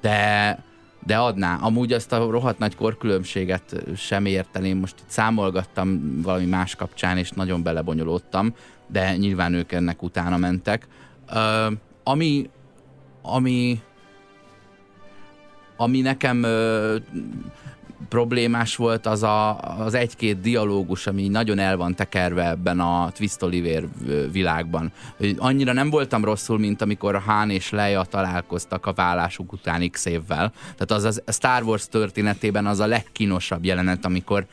[0.00, 0.58] de,
[1.06, 1.58] de adná.
[1.60, 4.78] Amúgy azt a rohadt nagy korkülönbséget sem érteném.
[4.78, 8.54] Most itt számolgattam valami más kapcsán, és nagyon belebonyolódtam
[8.86, 10.86] de nyilván ők ennek utána mentek.
[11.30, 12.50] Uh, ami,
[13.22, 13.80] ami,
[15.76, 16.96] ami nekem uh,
[18.08, 23.42] problémás volt az a, az egy-két dialógus, ami nagyon el van tekerve ebben a Twist
[23.42, 23.84] Oliver
[24.32, 24.92] világban.
[25.36, 30.52] Annyira nem voltam rosszul, mint amikor Hán és Leia találkoztak a vállásuk után x évvel.
[30.76, 34.46] Tehát az a Star Wars történetében az a legkínosabb jelenet, amikor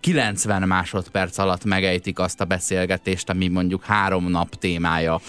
[0.00, 5.20] 90 másodperc alatt megejtik azt a beszélgetést, ami mondjuk három nap témája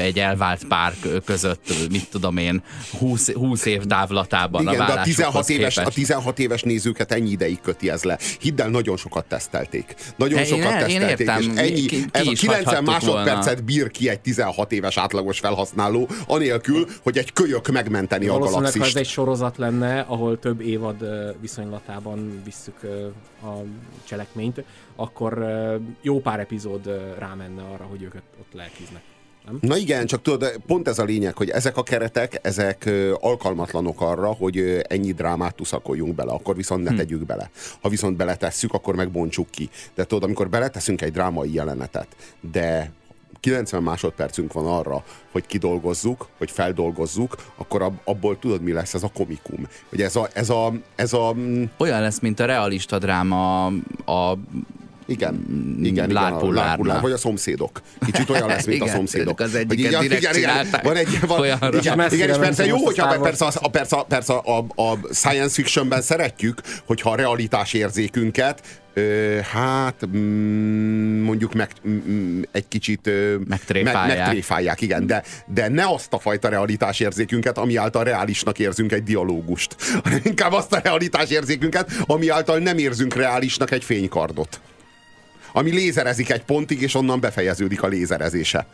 [0.00, 2.62] egy elvált pár között, mit tudom én,
[2.98, 7.30] 20, 20 év távlatában Igen, a de a 16 éves, a 16 éves nézőket ennyi
[7.30, 8.18] ideig köti ez le.
[8.40, 9.94] Hidd el, nagyon sokat tesztelték.
[10.16, 13.44] Nagyon én, sokat én, tesztelték, én értem, és ennyi, ki, ki ez a 90 másodpercet
[13.44, 13.62] volna.
[13.62, 18.78] bír ki egy 16 éves átlagos felhasználó, anélkül, hogy egy kölyök megmenteni a galaxist.
[18.78, 21.04] ha ez egy sorozat lenne, ahol több évad
[21.40, 22.80] viszonylatában visszük
[23.42, 23.64] a
[24.10, 24.64] cselekményt,
[24.96, 25.46] akkor
[26.00, 26.86] jó pár epizód
[27.18, 29.02] rámenne arra, hogy őket ott lelkiznek.
[29.46, 29.58] Nem?
[29.60, 34.32] Na igen, csak tudod, pont ez a lényeg, hogy ezek a keretek, ezek alkalmatlanok arra,
[34.32, 36.96] hogy ennyi drámát tuszakoljunk bele, akkor viszont ne hm.
[36.96, 37.50] tegyük bele.
[37.80, 39.70] Ha viszont beletesszük, akkor megbontsuk ki.
[39.94, 42.08] De tudod, amikor beleteszünk egy drámai jelenetet,
[42.52, 42.92] de
[43.40, 49.10] 90 másodpercünk van arra, hogy kidolgozzuk, hogy feldolgozzuk, akkor abból tudod, mi lesz ez a
[49.14, 49.66] komikum.
[49.88, 51.32] Hogy ez a, ez a, ez a...
[51.34, 53.66] Mm, Olyan lesz, mint a realista dráma
[54.04, 54.36] a
[55.10, 55.46] igen,
[55.82, 57.80] igen, lárpullár, igen a vagy a szomszédok.
[58.04, 59.40] Kicsit olyan lesz, mint igen, a szomszédok.
[59.40, 62.76] Az egyiket igen, direkt igen, igen, van egy, van, igen, igen, igen, és persze jó,
[62.76, 68.62] hogyha persze, a, persze, persze a, a, science fictionben szeretjük, hogyha a realitás érzékünket
[68.94, 74.06] Ö, hát mm, mondjuk meg, mm, egy kicsit ö, megtréfálják.
[74.06, 78.92] Meg, megtréfálják, igen, de, de ne azt a fajta realitás érzékünket, ami által reálisnak érzünk
[78.92, 84.60] egy dialógust, hanem inkább azt a realitás érzékünket, ami által nem érzünk reálisnak egy fénykardot.
[85.52, 88.66] Ami lézerezik egy pontig, és onnan befejeződik a lézerezése.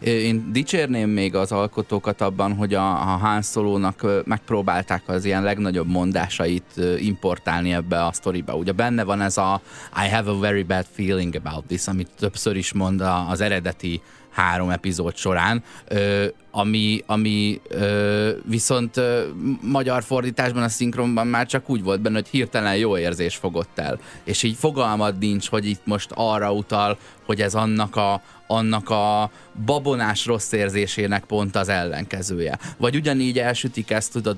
[0.00, 5.88] Én dicsérném még az alkotókat abban, hogy a, a Han Solo-nak megpróbálták az ilyen legnagyobb
[5.88, 8.56] mondásait importálni ebbe a sztoriba.
[8.56, 9.60] Ugye benne van ez a
[10.04, 14.00] I have a very bad feeling about this, amit többször is mond az eredeti
[14.32, 19.26] három epizód során, ö, ami, ami ö, viszont ö,
[19.60, 23.98] magyar fordításban, a szinkronban már csak úgy volt benne, hogy hirtelen jó érzés fogott el.
[24.24, 29.30] És így fogalmad nincs, hogy itt most arra utal, hogy ez annak a, annak a
[29.64, 32.58] babonás rossz érzésének pont az ellenkezője.
[32.76, 34.36] Vagy ugyanígy elsütik ezt, tudod,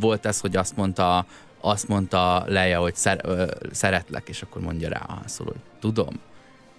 [0.00, 1.26] volt ez, hogy azt mondta,
[1.60, 6.20] azt mondta Leia, hogy szer, ö, szeretlek, és akkor mondja rá a hogy tudom.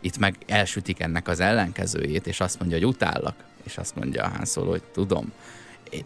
[0.04, 4.28] Itt meg elsütik ennek az ellenkezőjét, és azt mondja, hogy utállak, és azt mondja a
[4.28, 5.32] Han Solo, hogy tudom.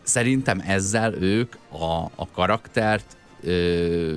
[0.03, 4.15] Szerintem ezzel ők a, a karaktert ö,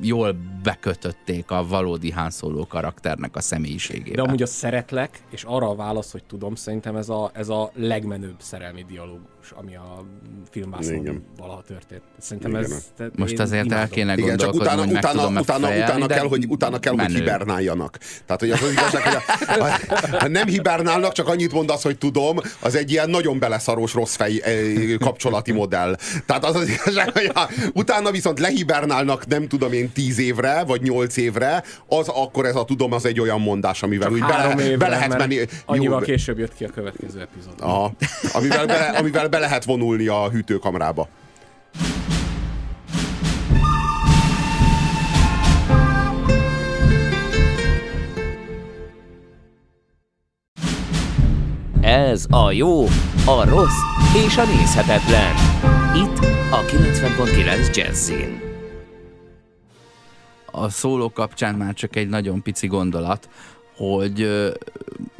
[0.00, 4.16] jól bekötötték a valódi Han Solo karakternek a személyiségébe.
[4.16, 7.70] De amúgy a szeretlek, és arra a válasz, hogy tudom, szerintem ez a, ez a
[7.74, 10.04] legmenőbb szerelmi dialógus, ami a
[10.50, 12.02] filmvászon valaha történt.
[12.18, 12.62] Szerintem Igen.
[12.62, 13.10] ez...
[13.16, 13.82] Most azért imádom.
[13.82, 17.12] el kéne Igen, csak utána, hogy utána, utána, utána, utána, kell, hogy, utána kell, hogy
[17.12, 17.98] hibernáljanak.
[18.26, 21.98] Tehát, hogy az, az igazság, hogy a, a, ha nem hibernálnak, csak annyit mondasz, hogy
[21.98, 24.42] tudom, az egy ilyen nagyon beleszarós rossz fej
[24.98, 25.96] kapcsolati modell.
[26.26, 30.82] Tehát az az igazság, hogy a, utána viszont lehibernálnak nem tudom én tíz évre, vagy
[30.82, 34.64] nyolc évre, az akkor ez a tudom, az egy olyan mondás, amivel Csak úgy bele,
[34.64, 35.38] évre, be lehet menni.
[35.64, 37.54] Annyival később jött ki a következő epizód.
[37.58, 37.92] Aha,
[38.32, 41.08] amivel, be, amivel be lehet vonulni a hűtőkamrába.
[51.80, 52.84] Ez a jó,
[53.26, 53.80] a rossz
[54.26, 55.34] és a nézhetetlen.
[55.94, 56.18] Itt
[56.50, 58.49] a 90.9 Jazzin
[60.50, 63.28] a szóló kapcsán már csak egy nagyon pici gondolat,
[63.76, 64.50] hogy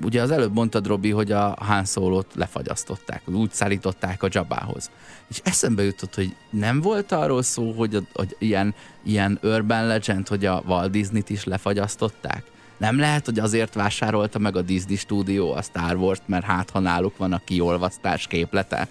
[0.02, 4.90] ugye az előbb mondtad, Robi, hogy a Han Solo-t lefagyasztották, úgy szállították a Jabához.
[5.28, 10.28] És eszembe jutott, hogy nem volt arról szó, hogy, a, hogy ilyen, ilyen urban legend,
[10.28, 12.42] hogy a Walt Disney-t is lefagyasztották?
[12.76, 16.78] Nem lehet, hogy azért vásárolta meg a Disney stúdió a Star Wars-t, mert hát ha
[16.78, 18.88] náluk van a kiolvasztás képlete?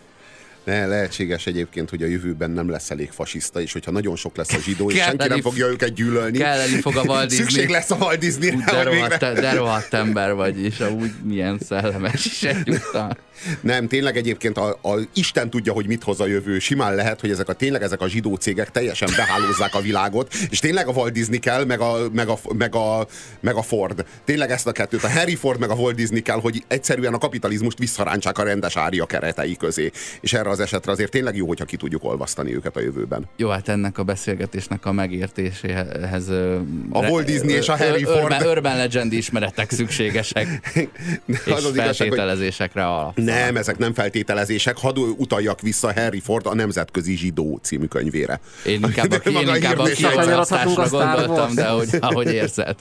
[0.69, 4.53] Ne, lehetséges egyébként, hogy a jövőben nem lesz elég fasiszta, és hogyha nagyon sok lesz
[4.53, 6.37] a zsidó, és senki nem fogja őket gyűlölni.
[6.37, 7.47] Kelleni fog a Walt Disney.
[7.47, 8.65] Szükség lesz a Walt Disney-re.
[8.65, 13.17] De rohadt, de rohadt ember vagy, és amúgy milyen szellemes is egyúttal.
[13.61, 16.59] Nem, tényleg egyébként a, a Isten tudja, hogy mit hoz a jövő.
[16.59, 20.59] Simán lehet, hogy ezek a tényleg ezek a zsidó cégek teljesen behálózzák a világot, és
[20.59, 23.07] tényleg a Walt Disney kell, meg a, meg a, meg a,
[23.39, 24.05] meg a Ford.
[24.25, 27.17] Tényleg ezt a kettőt, a Harry Ford meg a Walt Disney kell, hogy egyszerűen a
[27.17, 29.91] kapitalizmust visszarántsák a rendes ária keretei közé.
[30.21, 33.27] És erre az esetre azért tényleg jó, hogyha ki tudjuk olvasztani őket a jövőben.
[33.35, 36.29] Jó, hát ennek a beszélgetésnek a megértéséhez
[36.91, 38.23] a Walt Disney és a Harry Ford.
[38.23, 40.47] Urban, urban Legend ismeretek szükségesek.
[41.25, 43.17] és az az feltételezésekre alap.
[43.17, 44.77] Nem, ezek nem feltételezések.
[44.77, 48.39] Hadd utaljak vissza Harry Ford a Nemzetközi Zsidó című könyvére.
[48.65, 52.75] Én inkább a, én inkább a kiegyzasztásra gondoltam, de ahogy, ahogy érzed.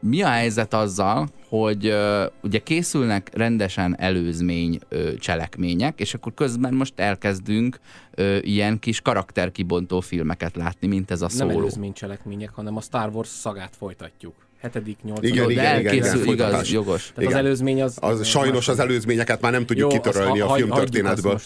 [0.00, 1.28] Mi a helyzet azzal,
[1.58, 7.78] hogy uh, ugye készülnek rendesen előzmény uh, cselekmények, és akkor közben most elkezdünk
[8.18, 11.50] uh, ilyen kis karakterkibontó filmeket látni, mint ez a szóló.
[11.50, 15.34] Nem előzmény cselekmények, hanem a Star Wars szagát folytatjuk hetedik, nyolcadik.
[15.34, 17.02] Igen, igen, igen, igen, igen, igaz, jogos.
[17.02, 17.32] Tehát igen.
[17.32, 17.98] az előzmény az...
[18.00, 21.40] az sajnos az előzményeket már nem tudjuk Jó, kitörölni a filmtörténetből.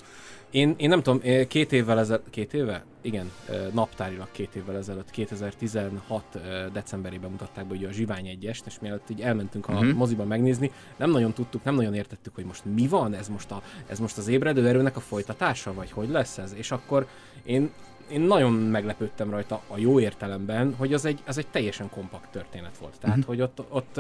[0.51, 2.85] Én, én nem tudom, két évvel ezelőtt, két éve?
[3.01, 3.31] Igen,
[3.73, 6.25] naptárilag két évvel ezelőtt, 2016
[6.73, 9.93] decemberében mutatták be ugye a Zsivány 1 és mielőtt így elmentünk a uh-huh.
[9.93, 13.63] moziba megnézni, nem nagyon tudtuk, nem nagyon értettük, hogy most mi van, ez most, a,
[13.87, 17.07] ez most az ébredő erőnek a folytatása, vagy hogy lesz ez, és akkor
[17.43, 17.71] én
[18.13, 22.79] én nagyon meglepődtem rajta a jó értelemben, hogy az egy, az egy teljesen kompakt történet
[22.81, 22.95] volt.
[23.01, 23.35] Tehát, uh-huh.
[23.35, 23.97] hogy ott, ott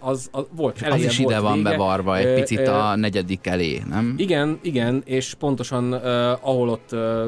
[0.00, 1.70] az, az volt eleje, Az is ide van vége.
[1.70, 4.14] bevarva egy picit a negyedik elé, nem?
[4.16, 6.02] Igen, igen, és pontosan uh,
[6.48, 7.24] ahol ott uh,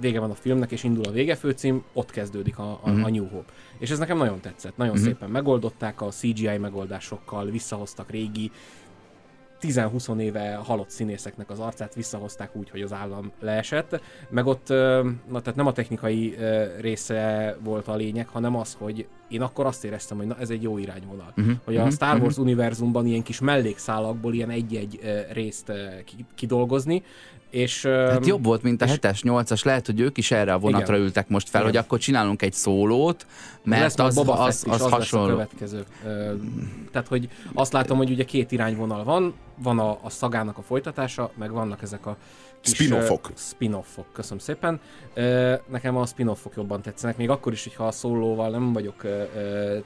[0.00, 3.04] vége van a filmnek, és indul a végefőcím, ott kezdődik a, a, uh-huh.
[3.04, 3.52] a New Hope.
[3.78, 4.76] És ez nekem nagyon tetszett.
[4.76, 5.08] Nagyon uh-huh.
[5.08, 8.50] szépen megoldották, a CGI megoldásokkal visszahoztak régi
[9.62, 14.68] 10-20 éve halott színészeknek az arcát visszahozták úgy, hogy az állam leesett, meg ott,
[15.28, 16.36] na tehát nem a technikai
[16.80, 20.62] része volt a lényeg, hanem az, hogy én akkor azt éreztem, hogy na ez egy
[20.62, 21.32] jó irányvonal.
[21.36, 21.54] Uh-huh.
[21.64, 21.94] Hogy a uh-huh.
[21.94, 22.44] Star Wars uh-huh.
[22.44, 25.00] univerzumban ilyen kis mellékszálakból ilyen egy-egy
[25.32, 25.72] részt
[26.34, 27.02] kidolgozni,
[27.52, 30.94] és, hát jobb volt, mint a 7-es, 8-as, lehet, hogy ők is erre a vonatra
[30.94, 31.06] igen.
[31.06, 31.72] ültek most fel, igen.
[31.72, 33.26] hogy akkor csinálunk egy szólót,
[33.62, 35.26] mert az, az, az, az, az hasonló.
[35.26, 35.84] a következő.
[36.92, 41.30] Tehát, hogy azt látom, hogy ugye két irányvonal van, van a, a szagának a folytatása,
[41.34, 42.16] meg vannak ezek a
[42.62, 43.30] Spin-offok.
[43.36, 44.80] Spin-offok, köszönöm szépen.
[45.70, 49.06] Nekem a spin-offok jobban tetszenek, még akkor is, hogyha a szólóval nem vagyok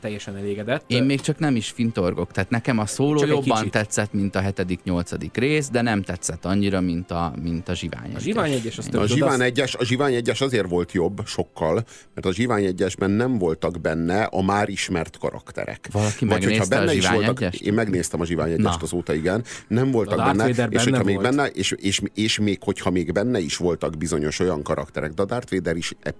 [0.00, 0.84] teljesen elégedett.
[0.86, 4.40] Én még csak nem is fintorgok, tehát nekem a szóló csak jobban tetszett, mint a
[4.40, 8.78] hetedik, nyolcadik rész, de nem tetszett annyira, mint a, mint a Zsivány A Zsivány egyes
[8.78, 11.84] az a Zsivány, egyes, a Zsivány egyes azért volt jobb sokkal,
[12.14, 15.88] mert a Zsivány egyesben nem voltak benne a már ismert karakterek.
[15.92, 17.62] Valaki Vagy hogyha benne a is voltak, egyest?
[17.62, 19.44] Én megnéztem a Zsivány egyest azóta, igen.
[19.68, 23.56] Nem voltak benne, és hogyha még benne, és, és, és még hogyha még benne is
[23.56, 26.16] voltak bizonyos olyan karakterek, de a Darth Vader is ep,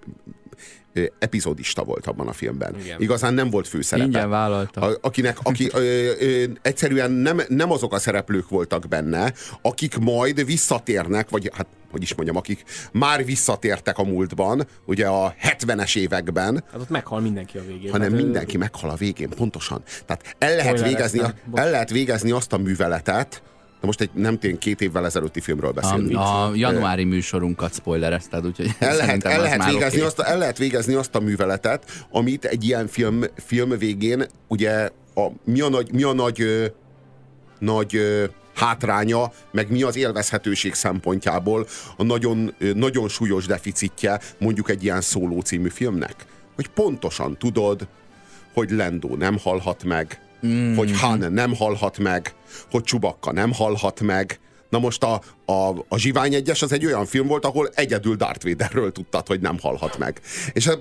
[1.19, 2.77] epizódista volt abban a filmben.
[2.81, 3.01] Igen.
[3.01, 4.07] Igazán nem volt főszerepe.
[4.07, 4.81] Ingyen vállalta.
[4.81, 5.81] A, akinek, aki ö,
[6.21, 9.33] ö, egyszerűen nem, nem azok a szereplők voltak benne,
[9.63, 15.35] akik majd visszatérnek, vagy hát hogy is mondjam, akik már visszatértek a múltban, ugye a
[15.43, 16.65] 70-es években.
[16.73, 17.91] Hát ott meghal mindenki a végén.
[17.91, 19.83] Hanem hát, mindenki meghal a végén, pontosan.
[20.07, 21.21] Tehát el lehet, végezni,
[21.55, 23.43] el lehet végezni azt a műveletet,
[23.81, 26.17] de most egy nem tény két évvel ezelőtti filmről beszélünk.
[26.17, 30.09] A, a januári műsorunkat spoilerezted, úgyhogy el lehet, el, lehet végezni okay.
[30.09, 35.27] azt, el lehet végezni azt a műveletet, amit egy ilyen film, film végén, ugye a,
[35.45, 36.67] mi a nagy, mi a nagy, ö,
[37.59, 44.71] nagy ö, hátránya, meg mi az élvezhetőség szempontjából a nagyon, ö, nagyon súlyos deficitje mondjuk
[44.71, 46.15] egy ilyen szóló című filmnek.
[46.55, 47.87] Hogy pontosan tudod,
[48.53, 50.77] hogy Lendó nem halhat meg, mm.
[50.77, 52.35] hogy Han nem halhat meg,
[52.71, 54.41] hogy Csubakka nem halhat meg.
[54.69, 58.45] Na most a, a, a Zsivány egyes az egy olyan film volt, ahol egyedül Darth
[58.45, 60.21] Vaderről tudtad, hogy nem halhat meg.
[60.53, 60.79] És, a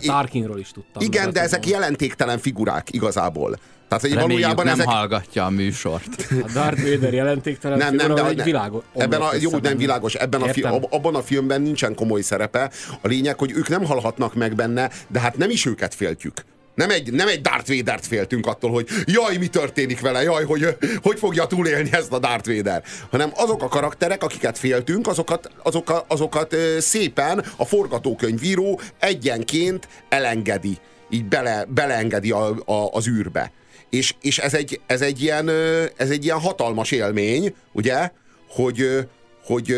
[0.00, 1.02] Tarkinról is tudtam.
[1.02, 3.58] Igen, de ezek jelentéktelen figurák igazából.
[3.88, 4.86] Tehát, hogy valójában nem ezek...
[4.86, 6.26] hallgatja a műsort.
[6.42, 8.82] A Darth Vader jelentéktelen nem, nem, de, egy világos.
[8.94, 10.14] Ebben a, jó, nem világos.
[10.14, 12.70] Ebben a fi, abban a filmben nincsen komoly szerepe.
[13.00, 16.44] A lényeg, hogy ők nem halhatnak meg benne, de hát nem is őket féltjük.
[16.74, 20.76] Nem egy, nem egy Darth Vader-t féltünk attól, hogy jaj, mi történik vele, jaj, hogy
[21.02, 22.82] hogy fogja túlélni ezt a Darth Vader.
[23.10, 30.78] Hanem azok a karakterek, akiket féltünk, azokat, azokat, azokat szépen a forgatókönyvíró egyenként elengedi.
[31.10, 33.52] Így bele, beleengedi a, a, az űrbe.
[33.90, 35.48] És, és ez, egy, ez, egy ilyen,
[35.96, 38.10] ez egy ilyen hatalmas élmény, ugye,
[38.48, 39.08] hogy,
[39.44, 39.76] hogy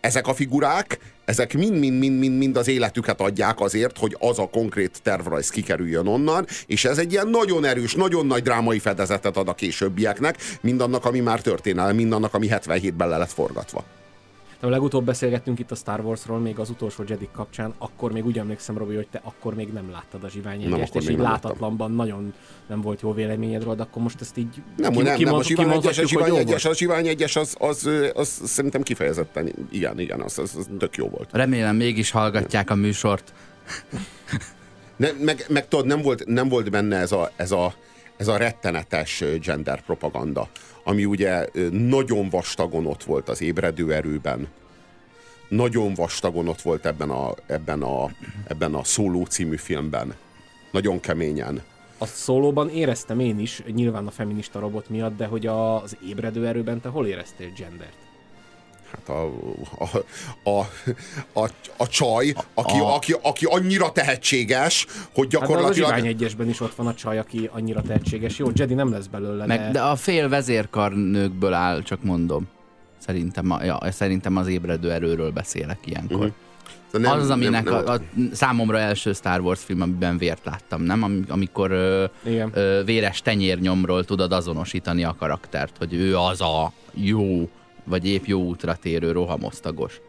[0.00, 6.06] ezek a figurák ezek mind-mind-mind-mind az életüket adják azért, hogy az a konkrét tervrajz kikerüljön
[6.06, 11.04] onnan, és ez egy ilyen nagyon erős, nagyon nagy drámai fedezetet ad a későbbieknek, mindannak,
[11.04, 13.84] ami már történelem, mindannak, ami 77-ben le lett forgatva.
[14.60, 18.38] De legutóbb beszélgettünk itt a Star Warsról, még az utolsó Jedi kapcsán, akkor még úgy
[18.38, 22.06] emlékszem, Robi, hogy te akkor még nem láttad a zsivány egyest, és így látatlanban láttam.
[22.06, 22.34] nagyon
[22.66, 25.42] nem volt jó véleményed róla, de akkor most ezt így Nem, ki, nem, nem, a
[25.42, 29.98] Zsivány egyes, a Zsivány egyes, a Zsivány egyes az, az, az, az, szerintem kifejezetten, igen,
[29.98, 31.28] igen, az, az, az tök jó volt.
[31.32, 33.32] Remélem mégis hallgatják a műsort.
[34.96, 37.74] Ne, meg, meg tudod, nem volt, nem volt benne ez a, ez a,
[38.16, 40.48] ez a rettenetes gender propaganda,
[40.84, 44.48] ami ugye nagyon vastagon ott volt az ébredő erőben,
[45.48, 48.10] nagyon vastagon ott volt ebben a, ebben a,
[48.46, 50.14] ebben a Szóló című filmben.
[50.70, 51.62] Nagyon keményen.
[51.98, 56.80] A szólóban éreztem én is, nyilván a feminista robot miatt, de hogy az ébredő erőben
[56.80, 58.03] te hol éreztél gendert?
[58.94, 59.32] Hát a,
[59.78, 59.98] a,
[60.50, 60.66] a,
[61.40, 62.94] a, a csaj, aki, a...
[62.94, 65.90] Aki, aki annyira tehetséges, hogy gyakorlatilag...
[65.90, 68.38] Hát a egyesben is ott van a csaj, aki annyira tehetséges.
[68.38, 69.70] Jó, Jedi nem lesz belőle, Meg, de...
[69.70, 72.48] de a fél vezérkarnőkből áll, csak mondom.
[72.98, 76.16] Szerintem, ja, szerintem az ébredő erőről beszélek ilyenkor.
[76.16, 76.32] Uh-huh.
[76.90, 77.86] Nem, az, aminek nem, nem.
[77.86, 78.00] A, a,
[78.32, 81.24] számomra első Star Wars film, amiben vért láttam, nem?
[81.28, 82.04] Amikor ö,
[82.52, 87.48] ö, véres tenyérnyomról tudod azonosítani a karaktert, hogy ő az a jó
[87.84, 90.00] vagy épp jó útra térő rohamosztagos.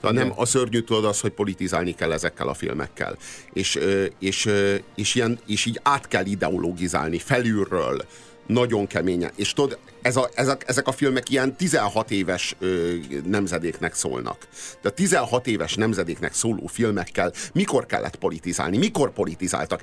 [0.00, 3.16] De nem, a szörnyű tudod az, hogy politizálni kell ezekkel a filmekkel.
[3.52, 3.78] És,
[4.18, 4.48] és,
[4.94, 8.04] és, ilyen, és így át kell ideologizálni felülről,
[8.46, 9.30] nagyon keményen.
[9.36, 14.48] És tudod, ez a, ezek, ezek a filmek ilyen 16 éves ö, nemzedéknek szólnak.
[14.82, 18.78] De a 16 éves nemzedéknek szóló filmekkel mikor kellett politizálni?
[18.78, 19.82] Mikor politizáltak?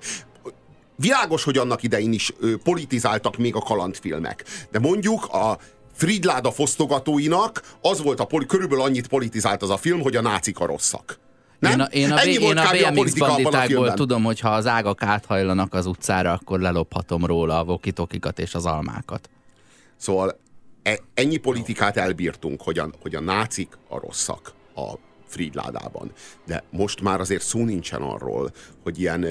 [0.95, 4.43] Világos, hogy annak idején is ö, politizáltak még a kalandfilmek.
[4.71, 5.59] De mondjuk a
[5.99, 10.59] Fridláda fosztogatóinak az volt a, poli, körülbelül annyit politizált az a film, hogy a nácik
[10.59, 11.19] a rosszak.
[11.59, 11.71] Nem?
[11.71, 15.85] Én a, én a, én a BMX banditákból tudom, hogy ha az ágak áthajlanak az
[15.85, 19.29] utcára, akkor lelophatom róla a vokitokikat és az almákat.
[19.97, 20.39] Szóval
[20.83, 24.93] e, ennyi politikát elbírtunk, hogy a, hogy a nácik a rosszak a
[25.27, 26.12] Fridládában.
[26.45, 28.51] De most már azért szó nincsen arról,
[28.83, 29.25] hogy ilyen,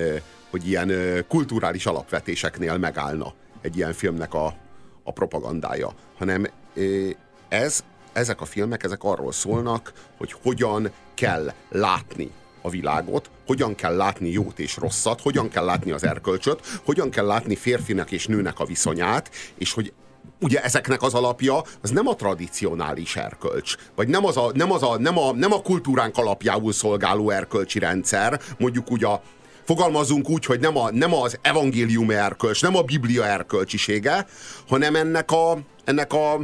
[0.51, 0.93] hogy ilyen
[1.29, 4.55] kulturális alapvetéseknél megállna egy ilyen filmnek a,
[5.09, 6.47] a propagandája, hanem
[7.49, 12.31] ez, ezek a filmek, ezek arról szólnak, hogy hogyan kell látni
[12.63, 17.27] a világot, hogyan kell látni jót és rosszat, hogyan kell látni az erkölcsöt, hogyan kell
[17.27, 19.93] látni férfinek és nőnek a viszonyát, és hogy
[20.41, 24.83] ugye ezeknek az alapja az nem a tradicionális erkölcs, vagy nem, az a, nem, az
[24.83, 29.23] a, nem, a, nem a kultúránk alapjául szolgáló erkölcsi rendszer, mondjuk ugye a
[29.69, 34.27] fogalmazunk úgy, hogy nem, a, nem az evangélium erkölcs, nem a biblia erkölcsisége,
[34.69, 36.41] hanem ennek a, ennek a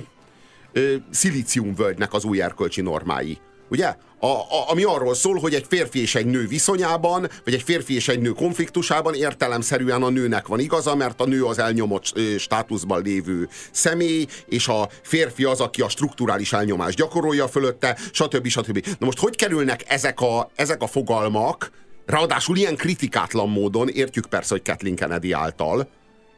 [0.72, 3.38] ö, szilíciumvölgynek az új erkölcsi normái.
[3.68, 3.96] Ugye?
[4.18, 7.94] A, a, ami arról szól, hogy egy férfi és egy nő viszonyában, vagy egy férfi
[7.94, 13.02] és egy nő konfliktusában értelemszerűen a nőnek van igaza, mert a nő az elnyomott státuszban
[13.02, 18.46] lévő személy, és a férfi az, aki a strukturális elnyomást gyakorolja fölötte, stb.
[18.46, 18.86] stb.
[18.98, 21.70] Na most hogy kerülnek ezek a, ezek a fogalmak,
[22.06, 25.88] ráadásul ilyen kritikátlan módon, értjük persze, hogy Kathleen Kennedy által,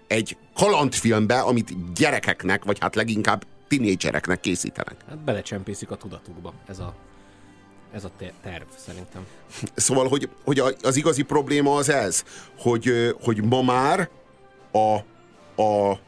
[0.07, 4.97] egy kalandfilmbe, amit gyerekeknek, vagy hát leginkább tinédzsereknek készítenek.
[5.09, 6.95] Hát belecsempészik a tudatukba ez a
[7.93, 8.11] ez a
[8.43, 9.27] terv szerintem.
[9.75, 12.25] Szóval, hogy, hogy az igazi probléma az ez,
[12.59, 14.09] hogy, hogy ma már
[14.73, 14.97] a,
[15.63, 15.99] a,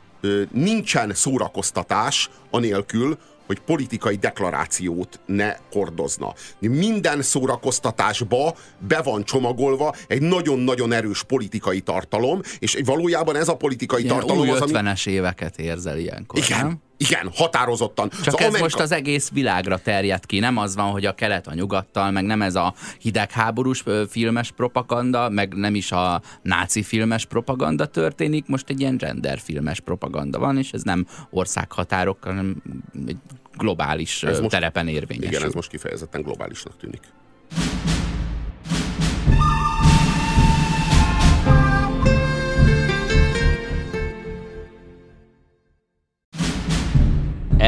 [0.50, 6.34] nincsen szórakoztatás anélkül, hogy politikai deklarációt ne hordozna.
[6.58, 14.02] Minden szórakoztatásba be van csomagolva egy nagyon-nagyon erős politikai tartalom, és valójában ez a politikai
[14.02, 14.72] Ilyen tartalom új az, ami...
[14.74, 16.80] 50-es éveket érzel ilyenkor, Igen, nem?
[17.00, 18.08] Igen, határozottan.
[18.08, 18.62] Csak szóval ez Amerika...
[18.62, 22.24] most az egész világra terjed ki, nem az van, hogy a kelet a nyugattal, meg
[22.24, 28.70] nem ez a hidegháborús filmes propaganda, meg nem is a náci filmes propaganda történik, most
[28.70, 32.62] egy ilyen gender filmes propaganda van, és ez nem országhatárok, hanem
[33.06, 33.16] egy
[33.56, 35.30] globális ez most, terepen érvényes.
[35.30, 37.00] Igen, ez most kifejezetten globálisnak tűnik.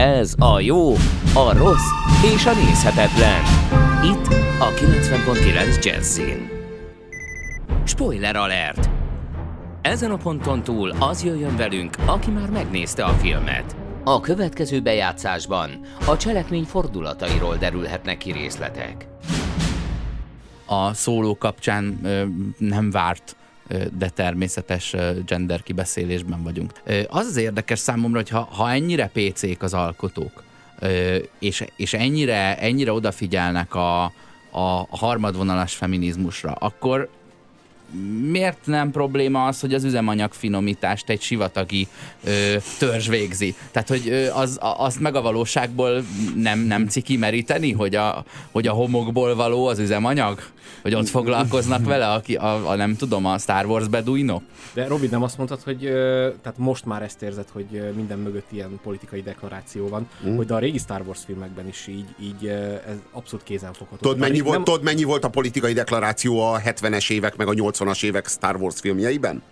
[0.01, 0.93] Ez a jó,
[1.35, 1.91] a rossz
[2.35, 3.43] és a nézhetetlen.
[4.05, 4.27] Itt
[4.61, 6.49] a 90.9 Jazzin.
[7.85, 8.91] Spoiler alert!
[9.83, 13.77] Ezen a ponton túl az jöjjön velünk, aki már megnézte a filmet.
[14.05, 15.71] A következő bejátszásban
[16.07, 19.07] a cselekmény fordulatairól derülhetnek ki részletek.
[20.67, 22.25] A szóló kapcsán ö,
[22.59, 23.37] nem várt
[23.99, 24.95] de természetes
[25.27, 26.73] gender kibeszélésben vagyunk.
[27.09, 30.43] Az az érdekes számomra, hogy ha, ha ennyire PC-k az alkotók,
[31.39, 34.03] és, és ennyire, ennyire odafigyelnek a,
[34.51, 37.09] a harmadvonalas feminizmusra, akkor
[38.31, 41.89] miért nem probléma az, hogy az üzemanyag finomítást egy sivatagi
[42.25, 43.55] ö, törzs végzi?
[43.71, 46.05] Tehát, hogy ö, az, azt meg a valóságból
[46.37, 50.43] nem, nem ciki meríteni, hogy a, hogy a homokból való az üzemanyag?
[50.83, 54.43] Hogy ott foglalkoznak vele, aki a, a nem tudom, a Star Wars beduinok?
[54.75, 55.79] De Robi, nem azt mondtad, hogy
[56.43, 60.37] tehát most már ezt érzed, hogy minden mögött ilyen politikai deklaráció van, mm.
[60.37, 62.47] hogy de a régi Star Wars filmekben is így, így
[62.87, 64.03] ez abszolút kézenfogható.
[64.03, 64.65] Tudod mennyi, volt, nem...
[64.65, 68.81] tudod, mennyi volt a politikai deklaráció a 70-es évek meg a 80-as évek Star Wars
[68.81, 69.43] filmjeiben?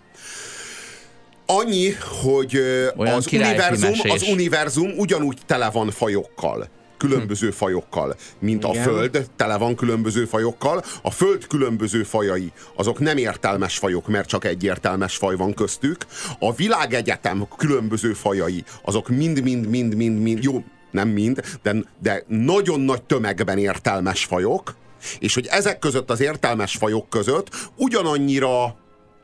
[1.46, 1.90] Annyi,
[2.22, 2.56] hogy
[2.96, 6.68] az univerzum, az univerzum ugyanúgy tele van fajokkal
[6.98, 8.76] különböző fajokkal, mint Igen.
[8.78, 10.82] a Föld tele van különböző fajokkal.
[11.02, 16.06] A Föld különböző fajai, azok nem értelmes fajok, mert csak egy értelmes faj van köztük.
[16.38, 24.24] A világegyetem különböző fajai, azok mind-mind-mind-mind-mind, jó, nem mind, de, de nagyon nagy tömegben értelmes
[24.24, 24.76] fajok,
[25.18, 28.76] és hogy ezek között az értelmes fajok között ugyanannyira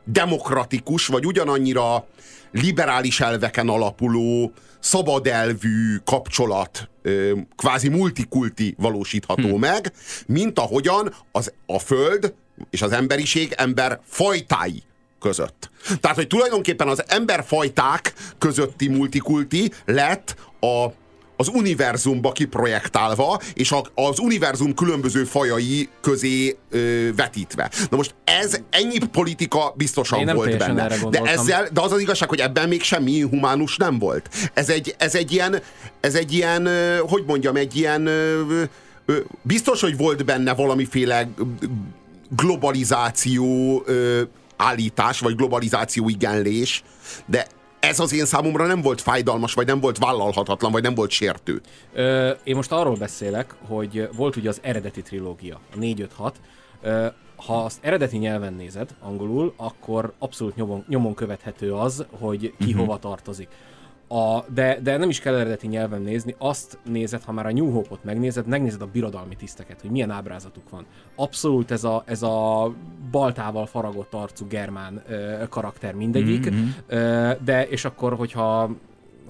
[0.05, 2.07] demokratikus, vagy ugyanannyira
[2.53, 6.89] liberális elveken alapuló, szabadelvű kapcsolat
[7.57, 9.59] kvázi multikulti valósítható hm.
[9.59, 9.93] meg,
[10.27, 12.35] mint ahogyan az, a Föld
[12.71, 14.83] és az emberiség ember fajtái
[15.21, 15.71] között.
[16.01, 20.87] Tehát, hogy tulajdonképpen az emberfajták közötti multikulti lett a
[21.37, 27.71] az univerzumba kiprojektálva, és a, az univerzum különböző fajai közé ö, vetítve.
[27.91, 30.89] Na most ez ennyi politika biztosan volt benne.
[31.11, 34.29] De, ezzel, de az az igazság, hogy ebben még semmi humánus nem volt.
[34.55, 35.63] Ez egy, ez egy ilyen,
[36.01, 36.69] ez egy ilyen,
[37.01, 38.09] hogy mondjam, egy ilyen
[39.43, 41.29] biztos, hogy volt benne valamiféle
[42.37, 43.85] globalizáció
[44.57, 46.83] állítás, vagy globalizáció igenlés,
[47.27, 47.47] de
[47.89, 51.61] ez az én számomra nem volt fájdalmas, vagy nem volt vállalhatatlan, vagy nem volt sértő.
[51.93, 56.33] Ö, én most arról beszélek, hogy volt ugye az eredeti trilógia, a 4-5-6.
[56.83, 57.07] Ö,
[57.37, 62.81] ha azt eredeti nyelven nézed, angolul, akkor abszolút nyomon, nyomon követhető az, hogy ki uh-huh.
[62.81, 63.49] hova tartozik.
[64.15, 67.71] A, de, de nem is kell eredeti nyelven nézni, azt nézed, ha már a New
[67.71, 70.87] Hope-ot megnézed, megnézed a birodalmi tiszteket, hogy milyen ábrázatuk van.
[71.15, 72.73] Abszolút ez a, ez a
[73.11, 76.69] baltával faragott arcú germán ö, karakter mindegyik, mm-hmm.
[76.87, 78.71] ö, de és akkor, hogyha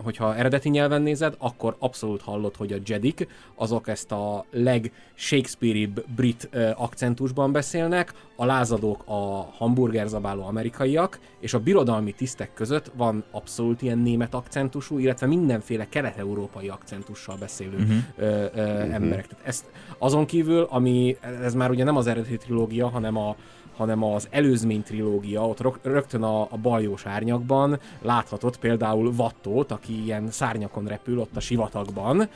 [0.03, 6.05] hogyha eredeti nyelven nézed, akkor abszolút hallod, hogy a Jedik azok ezt a leg Shakespeare-ibb
[6.17, 13.83] brit akcentusban beszélnek, a lázadók a hamburgerzabáló amerikaiak, és a birodalmi tisztek között van abszolút
[13.83, 17.97] ilyen német akcentusú, illetve mindenféle kelet-európai akcentussal beszélő uh-huh.
[18.17, 18.95] ö, ö, uh-huh.
[18.95, 19.27] emberek.
[19.27, 19.65] Tehát ezt
[19.99, 23.37] azon kívül, ami, ez már ugye nem az eredeti trilógia, hanem a
[23.77, 30.31] hanem az előzmény trilógia, ott rögtön a, a baljós árnyakban láthatott például Vattót, aki ilyen
[30.31, 32.29] szárnyakon repül ott a sivatagban,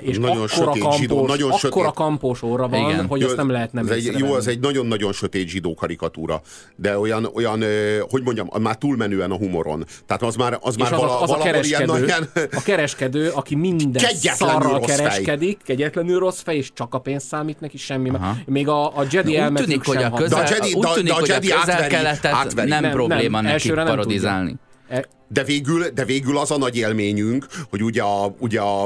[0.00, 1.94] és nagyon akkora kampós, zsidó, nagyon akkora sötét...
[1.94, 3.06] kampós óra van, Igen.
[3.06, 6.40] hogy jó, azt nem lehet nem egy, Jó, az egy nagyon-nagyon sötét zsidó karikatúra,
[6.76, 7.64] de olyan, olyan
[8.10, 9.84] hogy mondjam, már túlmenően a humoron.
[10.06, 12.28] Tehát az már, az már az, vala, az a kereskedő, ilyen...
[12.34, 15.76] a kereskedő, aki minden szarral kereskedik, fej.
[15.76, 18.08] kegyetlenül rossz fej, és csak a pénz számít neki semmi.
[18.08, 18.36] Aha.
[18.46, 22.32] Még a, a Jedi elmetűk hogy a közel, a Jedi, úgy tűnik, hogy a közel-keletet
[22.32, 22.68] átveri.
[22.68, 24.54] nem, nem probléma nem, nekik parodizálni.
[24.88, 28.84] E- de végül, de végül az a nagy élményünk, hogy ugye a, ugye a,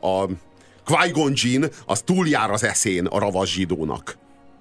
[0.00, 0.28] a, a
[0.84, 4.16] Qui-Gon Jinn az túljár az eszén a ravas zsidónak.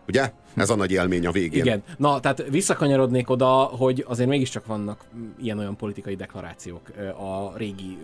[0.08, 0.32] Ugye?
[0.60, 1.64] Ez a nagy élmény a végén.
[1.64, 1.84] Igen.
[1.98, 5.04] Na, tehát visszakanyarodnék oda, hogy azért mégiscsak vannak
[5.42, 6.82] ilyen-olyan politikai deklarációk
[7.18, 7.98] a régi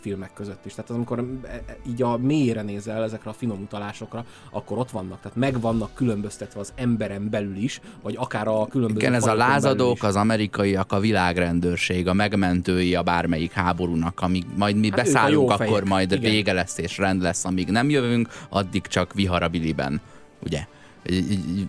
[0.00, 0.74] filmek között is.
[0.74, 4.90] Tehát az, amikor e, e, így a mélyre nézel ezekre a finom utalásokra, akkor ott
[4.90, 5.20] vannak.
[5.20, 9.34] Tehát meg vannak különböztetve az emberen belül is, vagy akár a különböző Igen, ez a
[9.34, 15.50] lázadók, az amerikaiak, a világrendőrség, a megmentői a bármelyik háborúnak, amíg majd mi hát beszállunk,
[15.50, 16.30] akkor majd Igen.
[16.30, 20.00] vége lesz és rend lesz, amíg nem jövünk, addig csak viharabiliben.
[20.42, 20.66] Ugye?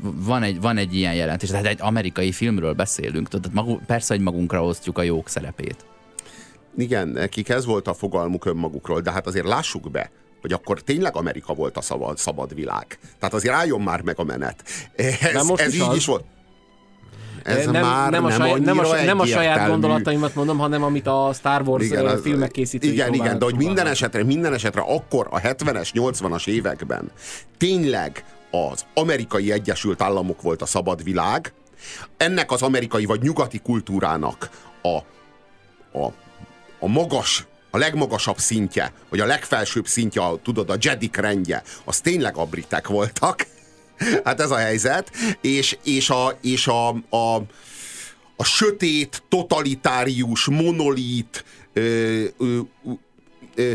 [0.01, 4.23] Van egy, van egy ilyen jelentés, tehát egy amerikai filmről beszélünk, tudod, magunk, persze, hogy
[4.23, 5.85] magunkra osztjuk a jók szerepét.
[6.77, 10.11] Igen, nekik ez volt a fogalmuk önmagukról, de hát azért lássuk be,
[10.41, 12.99] hogy akkor tényleg Amerika volt a szabad, szabad világ.
[13.19, 14.63] Tehát azért álljon már meg a menet.
[14.95, 15.95] Ez, nem most ez is így az.
[15.95, 16.23] is volt.
[17.43, 21.07] Ez nem, már nem, a saját, nem, a, nem a saját gondolataimat mondom, hanem amit
[21.07, 24.81] a Star Wars igen, az, filmek készítői Igen, igen, de hogy minden esetre, minden esetre
[24.81, 27.11] akkor a 70-es, 80-as években
[27.57, 31.53] tényleg az amerikai Egyesült Államok volt a szabad világ,
[32.17, 34.49] ennek az amerikai vagy nyugati kultúrának
[34.81, 34.97] a,
[35.99, 36.13] a,
[36.79, 41.99] a magas, a legmagasabb szintje, vagy a legfelsőbb szintje, a, tudod, a Jedik rendje, az
[41.99, 43.47] tényleg a britek voltak.
[44.23, 45.11] hát ez a helyzet.
[45.41, 47.35] És, és, a, és a, a,
[48.35, 52.59] a sötét, totalitárius, monolit, ö, ö,
[53.55, 53.71] ö,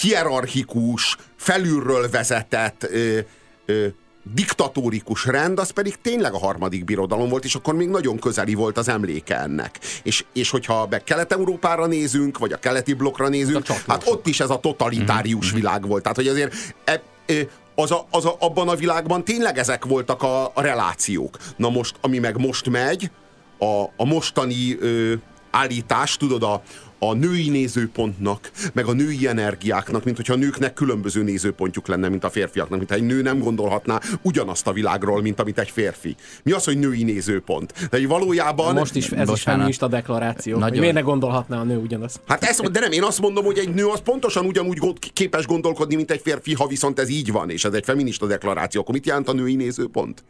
[0.00, 3.18] hierarchikus, felülről vezetett ö,
[3.66, 3.86] ö,
[4.34, 8.78] diktatórikus rend, az pedig tényleg a harmadik birodalom volt, és akkor még nagyon közeli volt
[8.78, 9.78] az emléke ennek.
[10.02, 14.50] És, és hogyha be Kelet-Európára nézünk, vagy a keleti blokkra nézünk, hát ott is ez
[14.50, 15.56] a totalitárius mm-hmm.
[15.56, 16.02] világ volt.
[16.02, 16.54] Tehát, hogy azért
[16.84, 17.34] e, e,
[17.74, 21.36] az a, az a, abban a világban tényleg ezek voltak a, a relációk.
[21.56, 23.10] Na most, ami meg most megy,
[23.58, 25.14] a, a mostani ö,
[25.50, 26.62] állítás, tudod, a,
[27.04, 32.24] a női nézőpontnak, meg a női energiáknak, mint hogyha a nőknek különböző nézőpontjuk lenne, mint
[32.24, 36.16] a férfiaknak, mint egy nő nem gondolhatná ugyanazt a világról, mint amit egy férfi.
[36.42, 37.88] Mi az, hogy női nézőpont?
[37.90, 38.74] De valójában...
[38.74, 39.68] Most is ez Bocsánat.
[39.68, 40.58] is a deklaráció.
[40.58, 40.78] Nagyon...
[40.78, 42.20] miért ne gondolhatná a nő ugyanazt?
[42.26, 44.80] Hát ezt, de nem, én azt mondom, hogy egy nő az pontosan ugyanúgy
[45.12, 48.80] képes gondolkodni, mint egy férfi, ha viszont ez így van, és ez egy feminista deklaráció,
[48.80, 50.24] akkor mit jelent a női nézőpont?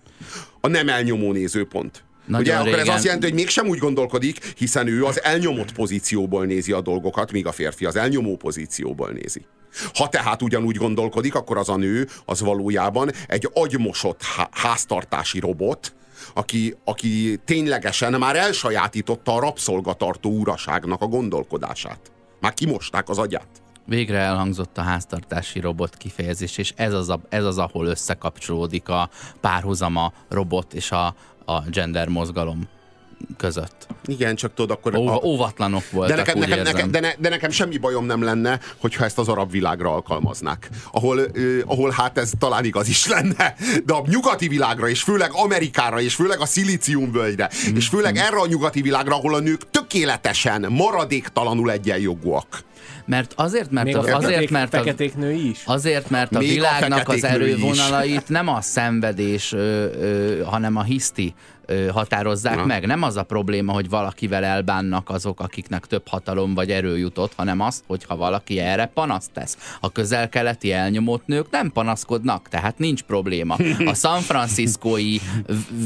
[0.60, 2.04] A nem elnyomó nézőpont.
[2.26, 2.72] Nagyon Ugye, régen.
[2.72, 6.80] akkor ez azt jelenti, hogy mégsem úgy gondolkodik, hiszen ő az elnyomott pozícióból nézi a
[6.80, 9.44] dolgokat, míg a férfi az elnyomó pozícióból nézi.
[9.94, 14.20] Ha tehát ugyanúgy gondolkodik, akkor az a nő az valójában egy agymosott
[14.50, 15.94] háztartási robot,
[16.34, 22.12] aki, aki ténylegesen már elsajátította a rabszolgatartó uraságnak a gondolkodását.
[22.40, 23.48] Már kimosták az agyát.
[23.86, 29.10] Végre elhangzott a háztartási robot kifejezés, és ez az, a, ez az ahol összekapcsolódik a
[29.40, 31.14] párhuzama robot és a,
[31.54, 32.68] a gender mozgalom
[33.36, 33.86] között.
[34.06, 34.96] Igen, csak tudod, akkor...
[34.96, 35.20] Ó, a...
[35.24, 39.04] Óvatlanok voltak, de nekem, nekem, nekem, de, ne, de nekem semmi bajom nem lenne, hogyha
[39.04, 40.68] ezt az arab világra alkalmaznák.
[40.92, 45.30] Ahol, ö, ahol hát ez talán igaz is lenne, de a nyugati világra, és főleg
[45.32, 47.76] Amerikára, és főleg a szilíciumvölgyre, mm.
[47.76, 52.64] és főleg erre a nyugati világra, ahol a nők tökéletesen, maradéktalanul egyenjogúak
[53.04, 55.62] mert azért, mert, Még a, feketék, azért, mert a, feketék nő is.
[55.64, 60.82] Azért, mert a Még világnak a az erővonalait nem a szenvedés, ö, ö, hanem a
[60.82, 61.34] hiszti
[61.66, 62.64] ö, határozzák Na.
[62.64, 62.86] meg.
[62.86, 67.60] Nem az a probléma, hogy valakivel elbánnak azok, akiknek több hatalom vagy erő jutott, hanem
[67.60, 69.76] az, hogyha valaki erre panaszt tesz.
[69.80, 73.56] A közel-keleti elnyomott nők nem panaszkodnak, tehát nincs probléma.
[73.84, 75.16] A San Franciscói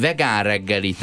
[0.00, 0.94] vegán reggeli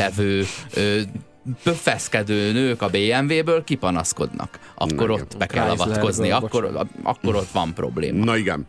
[1.63, 4.59] pöffeszkedő nők a BMW-ből kipanaszkodnak.
[4.75, 8.23] Akkor Na, ott be kell avatkozni, akkor, akkor ott van probléma.
[8.23, 8.67] Na igen.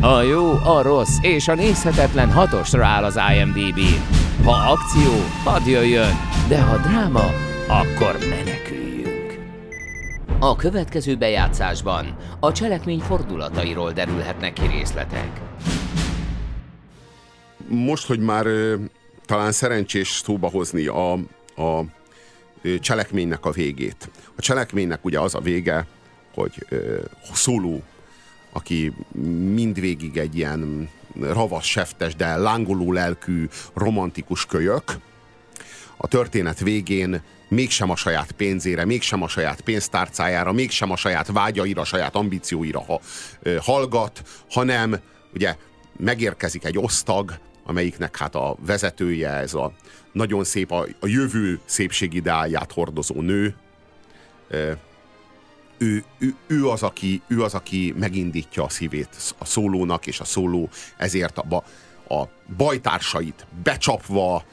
[0.00, 3.80] A jó, a rossz és a nézhetetlen hatosra áll az imdb
[4.44, 5.12] Ha akció,
[5.44, 6.14] hadd jöjjön,
[6.48, 7.24] de ha dráma,
[7.68, 8.85] akkor meneküljünk.
[10.38, 15.40] A következő bejátszásban a cselekmény fordulatairól derülhetnek ki részletek.
[17.68, 18.46] Most, hogy már
[19.24, 21.12] talán szerencsés szóba hozni a,
[21.56, 21.84] a
[22.80, 24.10] cselekménynek a végét.
[24.36, 25.86] A cselekménynek ugye az a vége,
[26.34, 26.66] hogy
[27.32, 27.82] szóló,
[28.52, 28.92] aki
[29.54, 30.88] mindvégig egy ilyen
[31.20, 34.84] ravasz, seftes, de lángoló lelkű, romantikus kölyök,
[35.96, 41.84] a történet végén mégsem a saját pénzére, mégsem a saját pénztárcájára, mégsem a saját vágyaira,
[41.84, 43.00] saját ambícióira ha,
[43.42, 44.96] ö, hallgat, hanem
[45.34, 45.56] ugye
[45.96, 49.72] megérkezik egy osztag, amelyiknek hát a vezetője ez a
[50.12, 53.54] nagyon szép, a, a jövő szépségideáját hordozó nő.
[55.78, 60.24] Ő, ő, ő, az, aki, ő az, aki megindítja a szívét a szólónak, és a
[60.24, 61.64] szóló ezért a,
[62.14, 64.44] a bajtársait becsapva,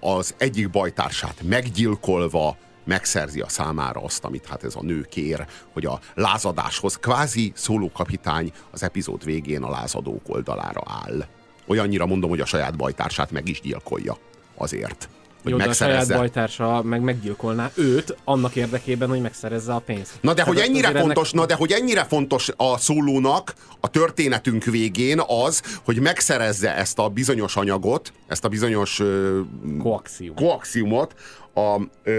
[0.00, 5.86] az egyik bajtársát meggyilkolva, megszerzi a számára azt, amit hát ez a nő kér, hogy
[5.86, 11.24] a lázadáshoz kvázi szólókapitány az epizód végén a lázadók oldalára áll.
[11.66, 14.16] Olyannyira mondom, hogy a saját bajtársát meg is gyilkolja
[14.54, 15.08] azért.
[15.42, 20.12] Hogy Jó, de a saját bajtársa meg meggyilkolná őt annak érdekében, hogy megszerezze a pénzt.
[20.20, 21.40] Na de hogy ennyire fontos, ennek...
[21.40, 27.08] na de hogy ennyire fontos a szólónak a történetünk végén az, hogy megszerezze ezt a
[27.08, 29.02] bizonyos anyagot, ezt a bizonyos
[29.82, 30.34] Koaxium.
[30.34, 31.14] koaxiumot,
[31.54, 31.74] a,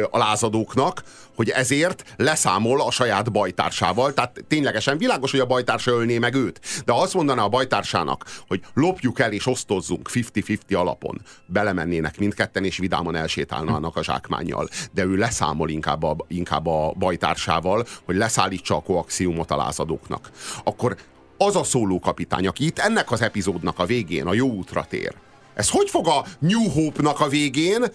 [0.09, 1.03] a lázadóknak,
[1.35, 4.13] hogy ezért leszámol a saját bajtársával.
[4.13, 6.59] Tehát ténylegesen világos, hogy a bajtársa ölné meg őt.
[6.85, 12.77] De azt mondaná a bajtársának, hogy lopjuk el és osztozzunk 50-50 alapon, belemennének mindketten, és
[12.77, 14.67] vidáman elsétálnának a zsákmányjal.
[14.91, 20.29] De ő leszámol inkább a, inkább a bajtársával, hogy leszállítsa a koaxiumot a lázadóknak.
[20.63, 20.97] Akkor
[21.37, 25.15] az a szólókapitány, aki itt ennek az epizódnak a végén a jó útra tér,
[25.53, 27.85] ez hogy fog a New Hope-nak a végén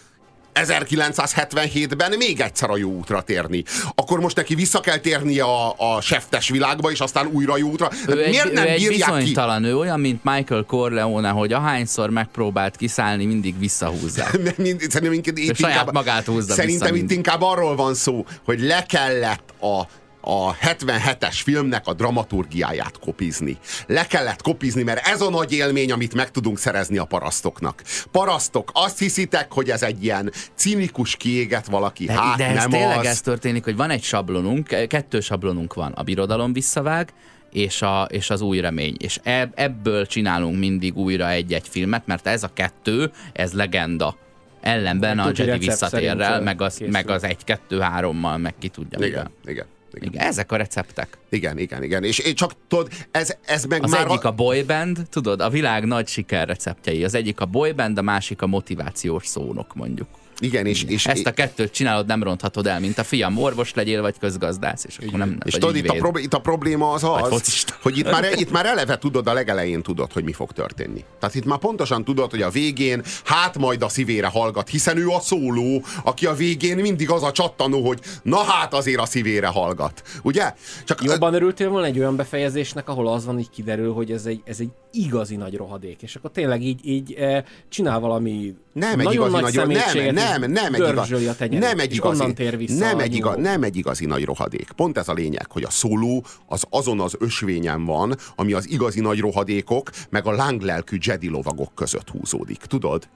[0.54, 3.64] 1977-ben még egyszer a jó útra térni.
[3.94, 7.90] Akkor most neki vissza kell térnie a, a seftes világba, és aztán újra jó útra.
[8.08, 9.68] Ő Miért egy, nem ő egy bizonytalan, ki?
[9.68, 14.32] ő olyan, mint Michael Corleone, hogy ahányszor megpróbált kiszállni, mindig visszahúzzák.
[14.56, 18.82] szerintem itt saját inkább, magát húzza Szerintem vissza, itt inkább arról van szó, hogy le
[18.88, 19.86] kellett a
[20.24, 23.56] a 77-es filmnek a dramaturgiáját kopizni.
[23.86, 27.82] Le kellett kopizni, mert ez a nagy élmény, amit meg tudunk szerezni a parasztoknak.
[28.10, 32.70] Parasztok, azt hiszitek, hogy ez egy ilyen cinikus kiéget valaki, de, hát de ez nem
[32.70, 33.06] tényleg az.
[33.06, 35.92] ez történik, hogy van egy sablonunk, kettő sablonunk van.
[35.92, 37.12] A birodalom visszavág,
[37.52, 38.96] és, a, és az új remény.
[38.98, 39.20] És
[39.54, 44.16] ebből csinálunk mindig újra egy-egy filmet, mert ez a kettő, ez legenda
[44.60, 49.30] ellenben a Jedi visszatérrel, meg az, meg az egy-kettő-hárommal, meg ki tudja igen, mivel.
[49.46, 49.66] Igen.
[49.96, 50.12] Igen.
[50.12, 50.26] igen.
[50.26, 51.18] Ezek a receptek.
[51.28, 52.04] Igen, igen, igen.
[52.04, 54.04] És én csak tudod, ez, ez meg az már...
[54.04, 57.04] Az egyik a boyband, tudod, a világ nagy siker receptjei.
[57.04, 60.08] Az egyik a boyband, a másik a motivációs szónok, mondjuk.
[60.38, 64.02] Igen, és, és ezt a kettőt csinálod, nem ronthatod el, mint a fiam, orvos legyél,
[64.02, 67.64] vagy közgazdász, és akkor nem És tudod, itt a, prob- itt a probléma az az,
[67.82, 71.04] hogy itt már, itt már eleve tudod, a legelején tudod, hogy mi fog történni.
[71.18, 75.08] Tehát itt már pontosan tudod, hogy a végén hát majd a szívére hallgat, hiszen ő
[75.08, 79.46] a szóló, aki a végén mindig az a csattanó, hogy na hát azért a szívére
[79.46, 80.02] hallgat.
[80.22, 80.54] Ugye?
[80.84, 84.42] Csak Jobban örültél volna egy olyan befejezésnek, ahol az van, így kiderül, hogy ez egy,
[84.44, 89.12] ez egy igazi nagy rohadék, és akkor tényleg így, így e, csinál valami nem egy
[89.12, 89.54] igazi nagy, nagy
[89.94, 90.14] nem, nem,
[90.46, 93.76] nem, egy igazi, a tenyerét, nem egy igazi, tér vissza nem, egy iga, nem egy
[93.76, 94.70] igazi nagy rohadék.
[94.76, 99.00] Pont ez a lényeg, hogy a szóló az azon az ösvényen van, ami az igazi
[99.00, 102.58] nagy rohadékok, meg a lánglelkű Jedi lovagok között húzódik.
[102.58, 103.08] Tudod?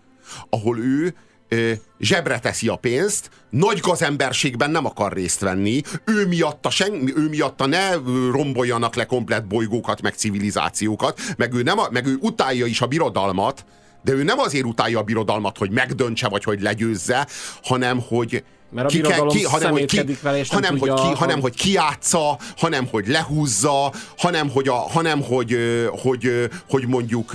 [0.51, 1.15] Ahol ő
[1.49, 7.29] ö, zsebre teszi a pénzt, nagy gazemberségben nem akar részt venni, ő miatta, sen, ő
[7.29, 7.95] miatta ne
[8.31, 13.65] romboljanak le komplet bolygókat, meg civilizációkat, meg ő, nem, meg ő utálja is a birodalmat,
[14.03, 17.27] de ő nem azért utálja a birodalmat, hogy megdöntse, vagy hogy legyőzze,
[17.63, 19.01] hanem hogy mert a ki,
[19.39, 23.93] ki, hanem, hogy ki, vele, és hanem, hogy, ki, hanem, hogy kiátsza, hanem, hogy lehúzza,
[24.17, 25.57] hanem, hogy, a, hanem hogy,
[26.03, 27.33] hogy, hogy mondjuk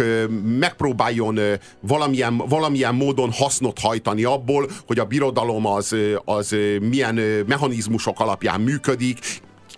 [0.59, 1.39] megpróbáljon
[1.79, 5.95] valamilyen, valamilyen módon hasznot hajtani abból, hogy a birodalom az,
[6.25, 7.15] az milyen
[7.47, 9.19] mechanizmusok alapján működik,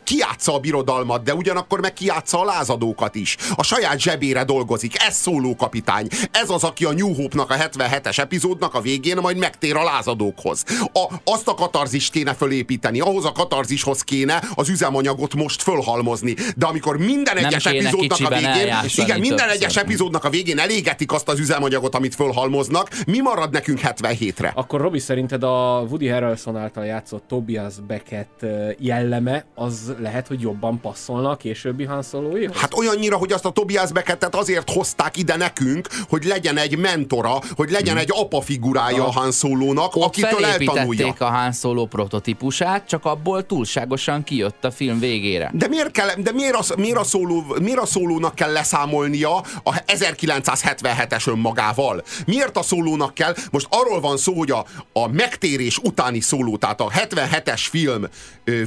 [0.05, 3.37] kiátsza a birodalmat, de ugyanakkor meg kiátsza a lázadókat is.
[3.55, 5.03] A saját zsebére dolgozik.
[5.03, 6.07] Ez szóló kapitány.
[6.31, 10.63] Ez az, aki a New Hope-nak a 77-es epizódnak a végén majd megtér a lázadókhoz.
[10.93, 16.35] A, azt a katarzist kéne fölépíteni, ahhoz a katarzishoz kéne az üzemanyagot most fölhalmozni.
[16.55, 21.29] De amikor minden egyes epizódnak a végén, igen, minden egyes epizódnak a végén elégetik azt
[21.29, 24.51] az üzemanyagot, amit fölhalmoznak, mi marad nekünk 77-re?
[24.55, 28.45] Akkor Robi szerinted a Woody Harrelson által játszott Tobias Beckett
[28.79, 32.57] jelleme az lehet, hogy jobban passzolna a későbbi Han Solo-éhoz?
[32.57, 37.39] Hát olyannyira, hogy azt a Tobias Beckettet azért hozták ide nekünk, hogy legyen egy mentora,
[37.55, 38.01] hogy legyen hmm.
[38.01, 41.13] egy apa figurája a Han Solo-nak, akitől eltanulja.
[41.17, 45.51] a Han Solo prototípusát, csak abból túlságosan kijött a film végére.
[45.53, 49.73] De miért, kell, de miért, a, miért, a szóló, miért a szólónak kell leszámolnia a
[49.87, 52.03] 1977-es önmagával?
[52.25, 53.35] Miért a szólónak kell?
[53.51, 58.07] Most arról van szó, hogy a, a megtérés utáni szóló, tehát a 77-es film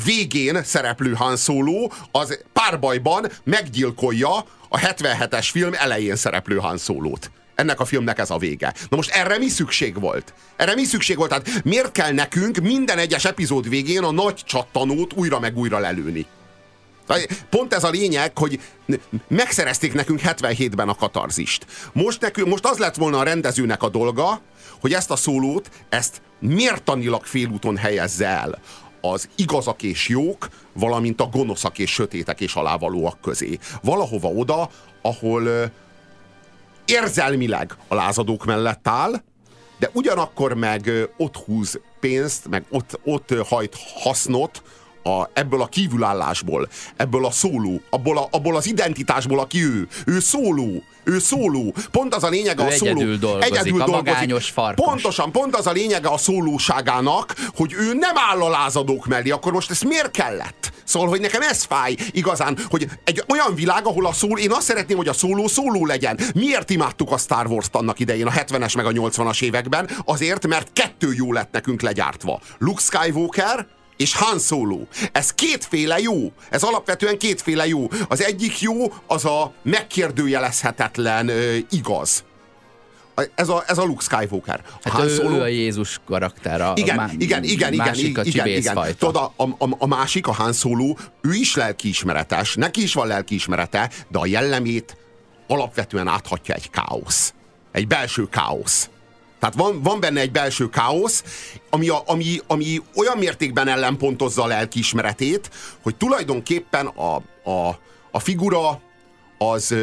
[0.04, 4.36] végén szereplő Han Solo az párbajban meggyilkolja
[4.68, 8.74] a 77-es film elején szereplő Han Solo-t ennek a filmnek ez a vége.
[8.88, 10.34] Na most erre mi szükség volt?
[10.56, 11.28] Erre mi szükség volt?
[11.28, 16.26] Tehát miért kell nekünk minden egyes epizód végén a nagy csattanót újra meg újra lelőni?
[17.50, 18.60] Pont ez a lényeg, hogy
[19.28, 21.66] megszerezték nekünk 77-ben a katarzist.
[21.92, 24.40] Most, nekünk, most az lett volna a rendezőnek a dolga,
[24.80, 28.58] hogy ezt a szólót, ezt mértanilag félúton helyezze el
[29.12, 33.58] az igazak és jók, valamint a gonoszak és sötétek és alávalóak közé.
[33.82, 34.70] Valahova oda,
[35.02, 35.70] ahol
[36.84, 39.22] érzelmileg a lázadók mellett áll,
[39.78, 44.62] de ugyanakkor meg ott húz pénzt, meg ott, ott hajt hasznot
[45.08, 49.88] a, ebből a kívülállásból, ebből a szóló, abból, a, abból az identitásból, aki ő.
[50.06, 51.74] Ő szóló, ő szóló.
[51.90, 52.90] Pont az a lényege ő a szóló.
[52.90, 54.40] Egyedül dolgozik, egyedül a dolgozik.
[54.40, 54.84] farkas.
[54.84, 59.30] Pontosan, pont az a lényege a szólóságának, hogy ő nem áll a lázadók mellé.
[59.30, 60.72] Akkor most ez miért kellett?
[60.84, 64.62] Szóval, hogy nekem ez fáj igazán, hogy egy olyan világ, ahol a szól, én azt
[64.66, 66.18] szeretném, hogy a szóló szóló legyen.
[66.34, 69.88] Miért imádtuk a Star Wars-t annak idején, a 70-es meg a 80-as években?
[70.04, 72.40] Azért, mert kettő jó lett nekünk legyártva.
[72.58, 73.66] Luke Skywalker,
[73.98, 74.80] és Han Solo.
[75.12, 76.32] Ez kétféle jó.
[76.50, 77.88] Ez alapvetően kétféle jó.
[78.08, 82.24] Az egyik jó, az a megkérdőjelezhetetlen ö, igaz.
[83.34, 84.60] Ez a, ez a Luke Skywalker.
[84.66, 85.30] A hát Han Solo...
[85.30, 86.60] ő, ő a Jézus karakter.
[86.60, 88.96] A igen, má, igen, igen, igen, igen, igen, igen.
[88.98, 93.90] Tudod, a, a, a, másik, a Han Solo, ő is lelkiismeretes, neki is van lelkiismerete,
[94.08, 94.96] de a jellemét
[95.46, 97.34] alapvetően áthatja egy káosz.
[97.72, 98.90] Egy belső káosz.
[99.38, 101.24] Tehát van, van benne egy belső káosz,
[101.70, 105.50] ami, a, ami, ami olyan mértékben ellenpontozza a lelkiismeretét,
[105.82, 107.14] hogy tulajdonképpen a,
[107.50, 107.78] a,
[108.10, 108.80] a figura
[109.38, 109.74] az,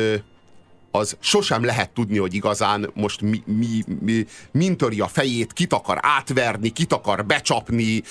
[0.91, 5.73] az sosem lehet tudni, hogy igazán most mi, mi, mi, min töri a fejét, kit
[5.73, 8.03] akar átverni, kit akar becsapni.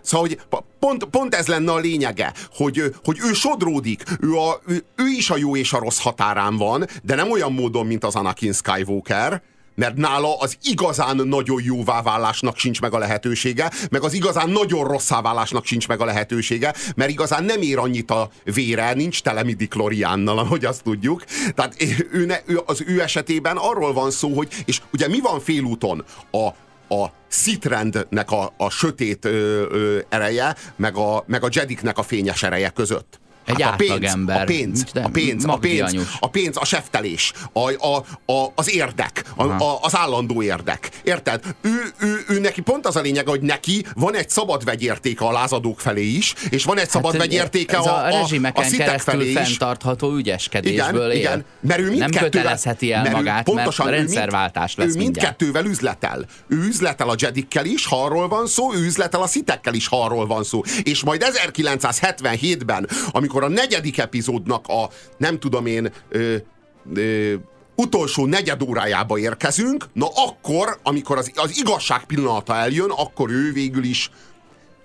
[0.00, 0.40] Szóval, hogy
[0.78, 5.30] pont, pont ez lenne a lényege, hogy, hogy ő sodródik, ő, a, ő, ő is
[5.30, 9.42] a jó és a rossz határán van, de nem olyan módon, mint az Anakin Skywalker,
[9.74, 14.84] mert nála az igazán nagyon jóvá válásnak sincs meg a lehetősége, meg az igazán nagyon
[14.84, 19.42] rosszá válásnak sincs meg a lehetősége, mert igazán nem ér annyit a vére, nincs tele
[19.42, 21.24] midikloriánnal, ahogy azt tudjuk.
[21.54, 21.76] Tehát
[22.12, 26.04] ő ne, ő, az ő esetében arról van szó, hogy, és ugye mi van félúton?
[26.30, 26.46] A,
[26.94, 32.42] a szitrendnek a, a sötét ö, ö, ereje, meg a, meg a Jediknek a fényes
[32.42, 33.20] ereje között.
[33.44, 34.40] Egy hát a pénz, ember.
[34.40, 37.96] A pénz, a pénz, a pénz, a pénz, a seftelés, a, a,
[38.32, 40.90] a, az érdek, a, a, az állandó érdek.
[41.04, 41.42] Érted?
[41.60, 45.32] Ő, ő, ő neki pont az a lényeg, hogy neki van egy szabad vegyértéke a
[45.32, 49.30] lázadók felé is, és van egy szabad hát, vegyértéke a, a, a, a szitek felé
[49.30, 49.36] is.
[49.36, 51.18] fenntartható ügyeskedésből igen, él.
[51.18, 56.24] Igen, mert ő Nem kötelezheti el magát, pontosan, mert rendszerváltás lesz Ő mindkettővel üzletel.
[56.48, 60.04] Ő üzletel a Jedikkel is, ha arról van szó, ő üzletel a szitekkel is, ha
[60.04, 60.62] arról van szó.
[60.82, 66.36] És majd 1977-ben, amikor amikor a negyedik epizódnak a, nem tudom én, ö,
[66.94, 67.34] ö,
[67.74, 73.84] utolsó negyed órájába érkezünk, na akkor, amikor az, az igazság pillanata eljön, akkor ő végül
[73.84, 74.10] is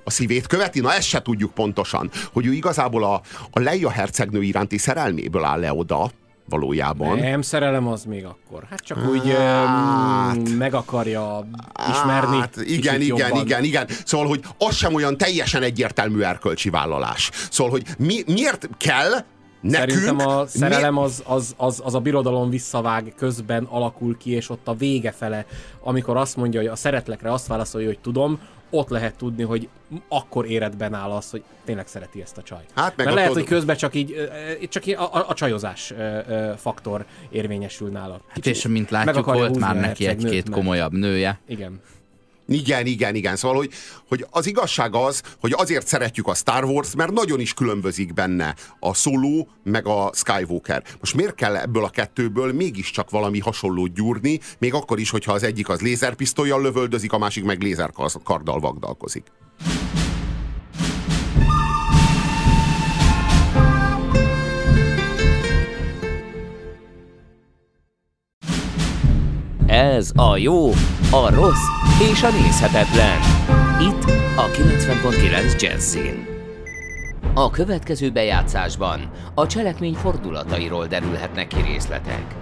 [0.03, 0.79] a szívét követi?
[0.79, 3.21] Na ezt se tudjuk pontosan, hogy ő igazából a,
[3.51, 6.11] a Leia hercegnő iránti szerelméből áll le oda,
[6.49, 7.19] valójában.
[7.19, 8.63] Nem, szerelem az még akkor.
[8.69, 11.47] Hát csak hát, úgy hát, meg akarja
[11.89, 12.37] ismerni.
[12.37, 13.45] Hát, igen, igen, jobban.
[13.45, 13.87] igen, igen.
[14.05, 17.29] Szóval, hogy az sem olyan teljesen egyértelmű erkölcsi vállalás.
[17.51, 19.11] Szóval, hogy mi, miért kell
[19.61, 24.49] Nekünk, Szerintem a szerelem az, az, az, az a birodalom visszavág közben alakul ki, és
[24.49, 25.45] ott a vége fele,
[25.83, 28.39] amikor azt mondja, hogy a szeretlekre azt válaszolja, hogy tudom,
[28.69, 29.69] ott lehet tudni, hogy
[30.07, 32.63] akkor éredben áll az, hogy tényleg szereti ezt a csaj.
[32.75, 34.29] Hát meg Mert lehet, hogy közben csak így,
[34.69, 35.93] csak így a, a, a csajozás
[36.57, 38.21] faktor érvényesül nála.
[38.27, 41.39] Hát és mint látjuk, volt már neki egy-két komolyabb nője.
[41.47, 41.81] Igen.
[42.47, 43.35] Igen, igen, igen.
[43.35, 43.71] Szóval, hogy,
[44.07, 48.55] hogy az igazság az, hogy azért szeretjük a Star Wars, mert nagyon is különbözik benne
[48.79, 50.83] a Solo meg a Skywalker.
[50.99, 55.43] Most miért kell ebből a kettőből mégiscsak valami hasonlót gyúrni, még akkor is, hogyha az
[55.43, 59.23] egyik az lézerpisztolyjal lövöldözik, a másik meg lézerkarddal vagdalkozik.
[69.67, 70.69] Ez a jó,
[71.11, 73.19] a rossz és a nézhetetlen.
[73.81, 74.03] Itt
[74.35, 76.25] a 90.9 Jazzin.
[77.33, 82.35] A következő bejátszásban a cselekmény fordulatairól derülhetnek ki részletek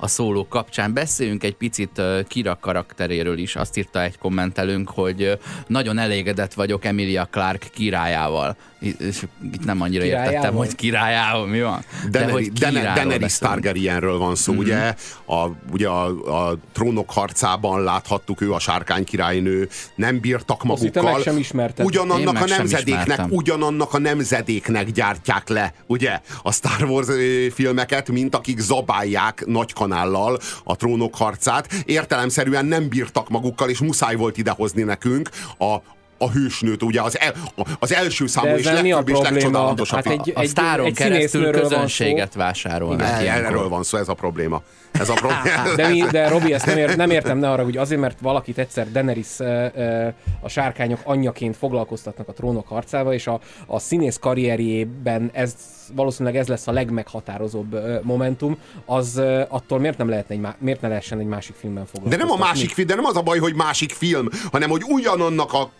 [0.00, 0.92] a szóló kapcsán.
[0.92, 3.56] Beszéljünk egy picit Kira karakteréről is.
[3.56, 8.56] Azt írta egy kommentelőnk, hogy nagyon elégedett vagyok Emilia Clark királyával.
[8.80, 10.32] És itt nem annyira királyával?
[10.32, 11.84] értettem, hogy királyával mi van.
[12.10, 14.60] De, De hogy Daenerys Targaryenről van szó, mm-hmm.
[14.60, 14.94] ugye?
[15.26, 16.06] A, ugye a,
[16.48, 21.20] a trónok harcában láthattuk, ő a sárkány királynő, nem bírtak magukkal.
[21.22, 21.36] sem
[21.76, 26.20] ugyanannak a nemzedéknek, ugyanannak a nemzedéknek gyártják le, ugye?
[26.42, 27.08] A Star Wars
[27.54, 31.72] filmeket, mint akik zabálják nagy kanállal a trónok harcát.
[31.84, 35.28] Értelemszerűen nem bírtak magukkal, és muszáj volt idehozni nekünk
[35.58, 35.76] a,
[36.22, 37.32] a hősnőt, ugye az, el,
[37.78, 40.04] az első számú és legfőbb és legcsodálatosabb.
[40.04, 43.22] Hát egy, a sztáron keresztül közönséget vásárolnak.
[43.22, 44.62] Erről van szó, ez a probléma.
[44.92, 45.74] Ez a probléma.
[45.76, 48.58] de, mi, de Robi, ezt nem, ért, nem értem, ne arra, hogy azért, mert valakit
[48.58, 49.40] egyszer Daenerys
[50.40, 55.54] a sárkányok anyjaként foglalkoztatnak a trónok harcával, és a, a színész karrierjében ez
[55.94, 61.18] valószínűleg ez lesz a legmeghatározóbb momentum, az attól miért nem lehetne egy, miért ne lehessen
[61.18, 62.18] egy másik filmben foglalkozni?
[62.18, 64.82] De nem a másik film, de nem az a baj, hogy másik film, hanem hogy
[64.88, 65.70] ugyanannak a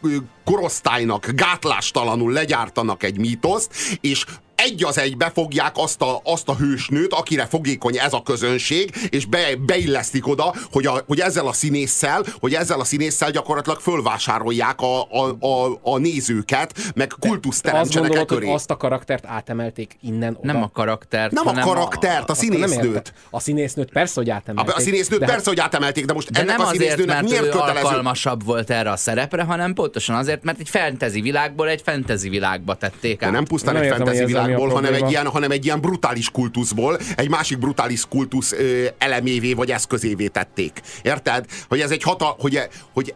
[0.44, 4.24] korosztálynak gátlástalanul legyártanak egy mítoszt, és
[4.64, 9.26] egy az egybe fogják azt a, azt a hősnőt, akire fogékony ez a közönség, és
[9.26, 14.80] be, beillesztik oda, hogy, a, hogy ezzel a színésszel, hogy ezzel a színésszel gyakorlatilag fölvásárolják
[14.80, 20.52] a, a, a, a nézőket, meg kultuszt teremtsenek hogy azt a karaktert átemelték innen oda?
[20.52, 23.12] Nem a karaktert, Nem a karaktert, a, a színésznőt.
[23.30, 24.74] A színésznőt persze, hogy átemelték.
[24.74, 27.40] A, a színésznőt de persze, hogy átemelték, de most de ennek nem a színésznőnek azért,
[27.40, 27.86] miért kötelező?
[27.86, 32.74] alkalmasabb volt erre a szerepre, hanem pontosan azért, mert egy fantasy világból egy fantasy világba
[32.74, 33.30] tették át.
[33.30, 34.24] De nem pusztán egy fantasy
[34.56, 39.52] világból, hanem egy ilyen hanem egy ilyen brutális kultuszból egy másik brutális kultusz ö, elemévé
[39.52, 40.80] vagy eszközévé tették.
[41.02, 41.44] Érted?
[41.68, 43.14] Hogy ez egy hata, hogy, hogy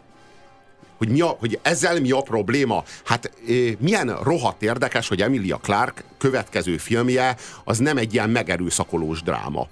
[0.97, 2.83] hogy, mi a, hogy ezzel mi a probléma?
[3.05, 9.21] Hát ö, milyen rohadt érdekes, hogy Emilia Clark következő filmje az nem egy ilyen megerőszakolós
[9.21, 9.67] dráma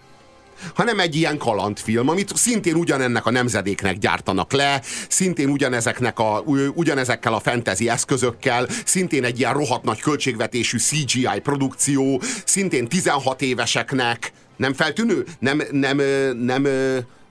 [0.73, 6.43] hanem egy ilyen kalandfilm, amit szintén ugyanennek a nemzedéknek gyártanak le, szintén ugyanezeknek a,
[6.73, 14.31] ugyanezekkel a fantasy eszközökkel, szintén egy ilyen rohadt nagy költségvetésű CGI produkció, szintén 16 éveseknek,
[14.55, 15.25] nem feltűnő?
[15.39, 16.01] Nem, nem,
[16.35, 16.67] nem, nem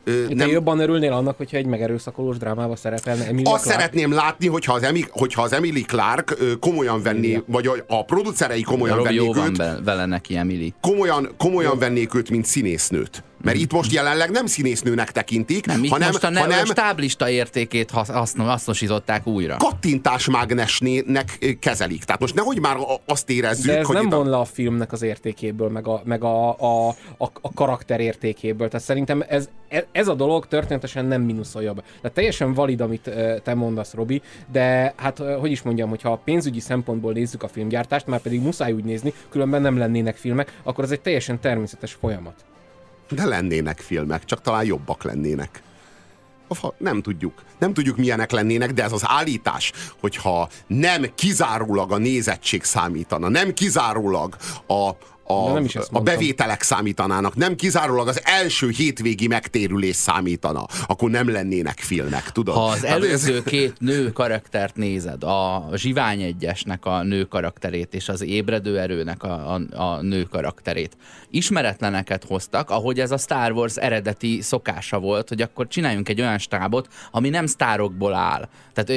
[0.04, 0.48] te nem...
[0.48, 3.80] jobban örülnél annak, hogyha egy megerőszakolós drámába szerepelne Emilia Azt Clark?
[3.80, 7.42] szeretném látni, hogyha az, Emi, hogyha az Emily Clark komolyan venné, Emilia.
[7.46, 9.56] vagy a, a producerei komolyan Robi vennék őt.
[9.56, 10.72] Van vele neki, Emily.
[10.80, 13.22] Komolyan, komolyan vennék őt, mint színésznőt.
[13.42, 17.90] Mert itt most jelenleg nem színésznőnek tekintik, nem, hanem, most a hanem stáblista értékét
[18.36, 19.56] hasznosították újra.
[19.56, 22.04] Kattintásmágnesnek kezelik.
[22.04, 22.76] Tehát most nehogy már
[23.06, 26.24] azt érezzük, De ez hogy nem von le a filmnek az értékéből, meg a, meg
[26.24, 26.88] a, a,
[27.18, 28.68] a, a karakter értékéből.
[28.68, 29.48] Tehát szerintem ez,
[29.92, 31.80] ez a dolog történetesen nem mínuszolja be.
[31.80, 33.10] Tehát teljesen valid, amit
[33.42, 34.22] te mondasz, Robi,
[34.52, 38.72] de hát hogy is mondjam, hogyha a pénzügyi szempontból nézzük a filmgyártást, már pedig muszáj
[38.72, 42.34] úgy nézni, különben nem lennének filmek, akkor ez egy teljesen természetes folyamat.
[43.14, 45.62] De lennének filmek, csak talán jobbak lennének.
[46.78, 47.42] Nem tudjuk.
[47.58, 53.52] Nem tudjuk, milyenek lennének, de ez az állítás, hogyha nem kizárólag a nézettség számítana, nem
[53.52, 54.36] kizárólag
[54.66, 54.90] a,
[55.24, 61.30] a, nem is a bevételek számítanának, nem kizárólag az első hétvégi megtérülés számítana, akkor nem
[61.30, 62.54] lennének filmek, tudod?
[62.54, 63.42] Ha az előző ez...
[63.42, 69.54] két nő karaktert nézed, a Zsivány egyesnek a nő karakterét és az ébredő erőnek a,
[69.54, 70.96] a, a nő karakterét,
[71.30, 76.38] ismeretleneket hoztak, ahogy ez a Star Wars eredeti szokása volt, hogy akkor csináljunk egy olyan
[76.38, 78.48] stábot, ami nem sztárokból áll.
[78.72, 78.90] Tehát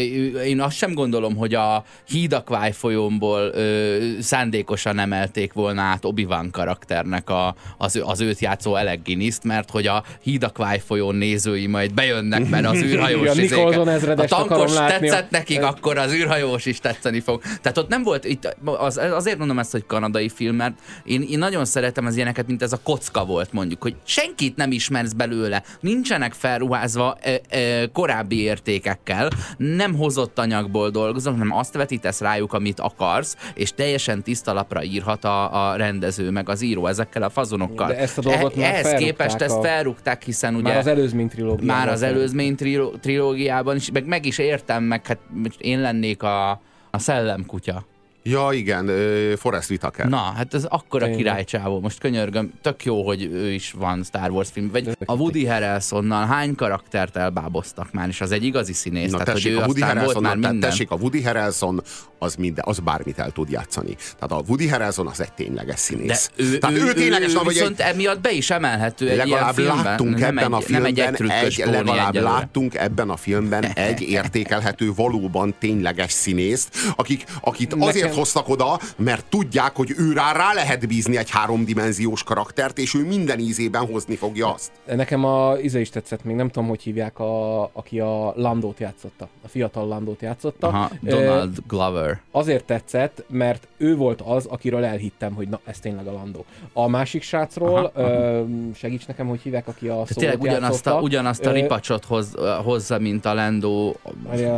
[0.45, 7.29] én azt sem gondolom, hogy a Hídakvály folyómból ö, szándékosan emelték volna át Obi-Wan karakternek
[7.29, 12.49] a, az, az őt játszó Alec guinness mert hogy a Hídakvály folyón nézői majd bejönnek,
[12.49, 13.81] mert az űrhajós ja,
[14.15, 17.41] a tankos tetszett nekik, akkor az űrhajós is tetszeni fog.
[17.41, 21.37] Tehát ott nem volt, itt, az, azért mondom ezt, hogy kanadai film, mert én, én
[21.37, 25.63] nagyon szeretem az ilyeneket, mint ez a kocka volt mondjuk, hogy senkit nem ismersz belőle,
[25.79, 32.79] nincsenek felruházva e, e, korábbi értékekkel, nem hozott anyagból dolgozok, hanem azt vetítesz rájuk, amit
[32.79, 37.29] akarsz, és teljesen tiszta lapra írhat a, a rendező rendező, meg az író ezekkel a
[37.29, 37.87] fazonokkal.
[37.87, 40.69] De ezt a dolgot e- már Ehhez képest ezt felrúgták, hiszen ugye...
[40.69, 41.75] Már az előzmény trilógiában.
[41.75, 42.55] Már az előzmény
[43.01, 45.19] trilógiában is, meg, meg is értem, meg hát
[45.57, 46.49] én lennék a,
[46.91, 47.85] a szellemkutya
[48.27, 48.91] Ja, igen,
[49.37, 50.07] Forrest Whitaker.
[50.07, 51.79] Na, hát ez akkora királycsávó.
[51.79, 54.69] Most könyörgöm, tök jó, hogy ő is van Star Wars film.
[54.71, 59.11] Vagy a Woody Harrelsonnal hány karaktert elbáboztak már, és az egy igazi színész.
[59.11, 60.59] Na, tehát, tessék, hogy ő a Woody Harrelson, már minden.
[60.59, 61.81] Tessék, a Woody Harrelson
[62.19, 63.95] az, minden, az bármit el tud játszani.
[63.95, 66.31] Tehát a Woody Harrelson az egy tényleges színész.
[66.35, 69.57] De ő, tehát ő, ő tényleges, ő, viszont egy, emiatt be is emelhető egy legalább
[69.57, 70.29] ilyen láttunk filmben.
[70.29, 72.33] ebben nem a filmben egy, nem egy, egy legalább egyelőre.
[72.33, 77.87] láttunk ebben a filmben egy értékelhető, valóban tényleges színészt, akik, akit Nekem...
[77.87, 82.93] azért hoztak oda, mert tudják, hogy ő rá, rá lehet bízni egy háromdimenziós karaktert, és
[82.93, 84.71] ő minden ízében hozni fogja azt.
[84.85, 89.27] Nekem a íze is tetszett, még nem tudom, hogy hívják, a, aki a Landót játszotta,
[89.43, 90.67] a fiatal Landót játszotta.
[90.67, 92.19] Aha, Donald Glover.
[92.31, 96.45] Azért tetszett, mert ő volt az, akiről elhittem, hogy na, ez tényleg a Landó.
[96.73, 98.45] A másik srácról, aha, aha.
[98.75, 102.99] segíts nekem, hogy hívják, aki a szót tényleg ugyanazt a, ugyanazt a ripacsot hoz, hozza,
[102.99, 103.95] mint a Lendó,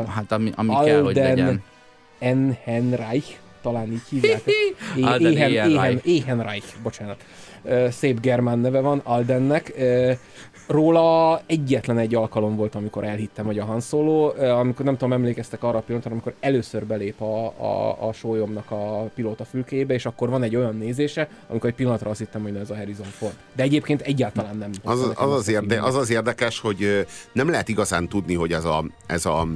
[0.07, 1.63] hát ami, ami kell, hogy legyen.
[2.19, 4.41] Enhenreich, talán így hívják.
[4.97, 7.23] Éhen, éhen, Éhenreich, bocsánat.
[7.89, 9.73] Szép germán neve van, Aldennek.
[10.67, 15.63] Róla egyetlen egy alkalom volt, amikor elhittem, hogy a Han Solo, amikor nem tudom, emlékeztek
[15.63, 20.29] arra a pillanatra, amikor először belép a, a, a sólyomnak a pilóta fülkébe, és akkor
[20.29, 23.33] van egy olyan nézése, amikor egy pillanatra azt hittem, hogy ez a Harrison Ford.
[23.55, 24.71] De egyébként egyáltalán nem.
[24.83, 28.65] Az az, az, az, érde, az az érdekes, hogy nem lehet igazán tudni, hogy ez
[28.65, 29.47] a, ez a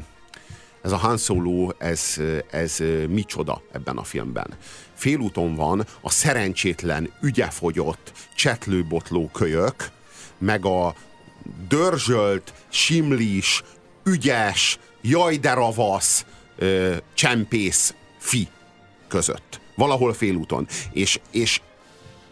[0.81, 2.77] ez a Han Solo, ez, ez
[3.07, 4.47] micsoda ebben a filmben.
[4.93, 9.89] Félúton van a szerencsétlen, ügyefogyott, csetlőbotló kölyök,
[10.37, 10.95] meg a
[11.67, 13.63] dörzsölt, simlis,
[14.03, 16.25] ügyes, jaj de ravasz,
[16.57, 18.47] ö, csempész fi
[19.07, 19.59] között.
[19.75, 20.67] Valahol félúton.
[20.91, 21.61] És, és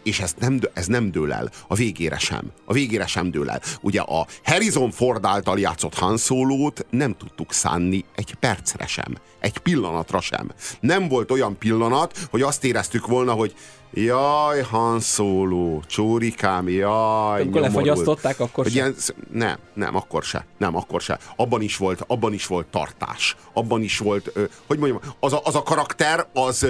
[0.02, 1.50] és ez nem, ez nem dől el.
[1.68, 2.52] A végére sem.
[2.64, 3.60] A végére sem dől el.
[3.80, 9.16] Ugye a Harrison Ford által játszott Han Solo-t nem tudtuk szánni egy percre sem.
[9.40, 10.50] Egy pillanatra sem.
[10.80, 13.54] Nem volt olyan pillanat, hogy azt éreztük volna, hogy
[13.92, 18.74] jaj, Han Solo, csórikám, jaj, Amikor lefagyasztották, akkor sem?
[18.74, 18.94] Ilyen,
[19.32, 20.46] nem, nem, akkor se.
[20.58, 21.18] Nem, akkor se.
[21.36, 23.36] Abban is volt, abban is volt tartás.
[23.52, 24.32] Abban is volt,
[24.66, 26.66] hogy mondjam, az a, az a karakter, az,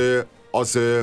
[0.51, 1.01] az, ö,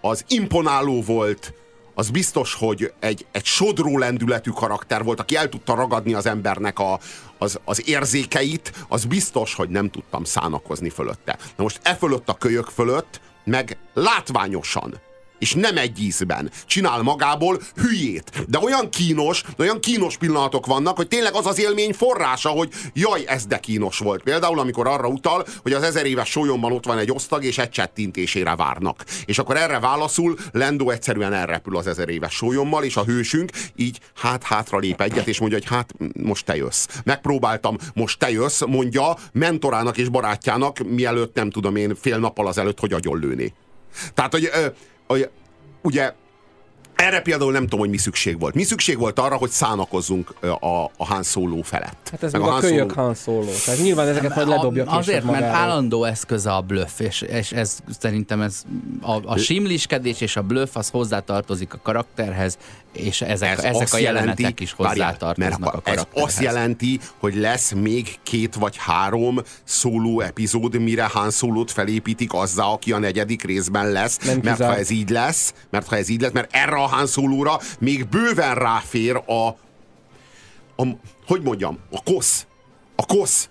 [0.00, 1.54] az imponáló volt,
[1.94, 6.78] az biztos, hogy egy, egy sodró lendületű karakter volt, aki el tudta ragadni az embernek
[6.78, 6.98] a,
[7.38, 11.38] az, az érzékeit, az biztos, hogy nem tudtam szánakozni fölötte.
[11.56, 15.00] Na most e fölött a kölyök fölött, meg látványosan
[15.40, 16.50] és nem egy ízben.
[16.66, 18.44] Csinál magából hülyét.
[18.48, 23.24] De olyan kínos, olyan kínos pillanatok vannak, hogy tényleg az az élmény forrása, hogy jaj,
[23.26, 24.22] ez de kínos volt.
[24.22, 27.70] Például, amikor arra utal, hogy az ezer éves sólyomban ott van egy osztag, és egy
[27.70, 29.04] csettintésére várnak.
[29.24, 34.00] És akkor erre válaszul, Lendó egyszerűen elrepül az ezer éves sólyommal, és a hősünk így
[34.14, 36.86] hát hátra lép egyet, és mondja, hogy hát most te jössz.
[37.04, 42.80] Megpróbáltam, most te jössz, mondja mentorának és barátjának, mielőtt nem tudom én fél nappal azelőtt,
[42.80, 43.54] hogy agyonlőni.
[44.14, 44.50] Tehát, hogy
[45.82, 46.12] ugye
[47.00, 48.54] erre például nem tudom, hogy mi szükség volt.
[48.54, 52.08] Mi szükség volt arra, hogy szánakozzunk a, a Han Solo felett.
[52.10, 53.50] Hát ez meg, meg a, a kölyök Han Solo.
[53.64, 58.40] Tehát nyilván ezeket majd ledobja Azért, mert állandó eszköz a bluff, és, és ez szerintem
[58.40, 58.62] ez
[59.00, 62.58] a, a simliskedés és a bluff az hozzátartozik a karakterhez,
[62.92, 66.06] és ezek, ez ezek a jelenetek jelenti, is hozzátartoznak mert a karakterhez.
[66.14, 72.32] Ez azt jelenti, hogy lesz még két vagy három szóló epizód, mire Han Solo-t felépítik
[72.32, 74.72] azzá, aki a negyedik részben lesz, Nem mert kizár.
[74.72, 78.08] ha ez így lesz, mert ha ez így lesz, mert erre a Han Solo-ra még
[78.08, 79.48] bőven ráfér a,
[80.82, 80.86] a
[81.26, 82.46] hogy mondjam, a kosz.
[82.96, 83.48] A kosz.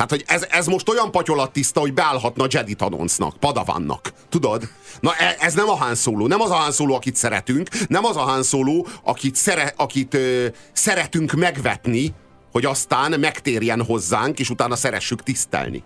[0.00, 4.12] Tehát, hogy ez, ez most olyan patyolat tiszta, hogy beállhatna Jedi Tanoncnak, Padavannak.
[4.28, 4.68] Tudod?
[5.00, 6.26] Na e, ez nem a Han Solo.
[6.26, 7.68] Nem az a Han Solo, akit szeretünk.
[7.88, 12.14] Nem az a Han Solo, akit, szere, akit ö, szeretünk megvetni,
[12.52, 15.84] hogy aztán megtérjen hozzánk, és utána szeressük tisztelni.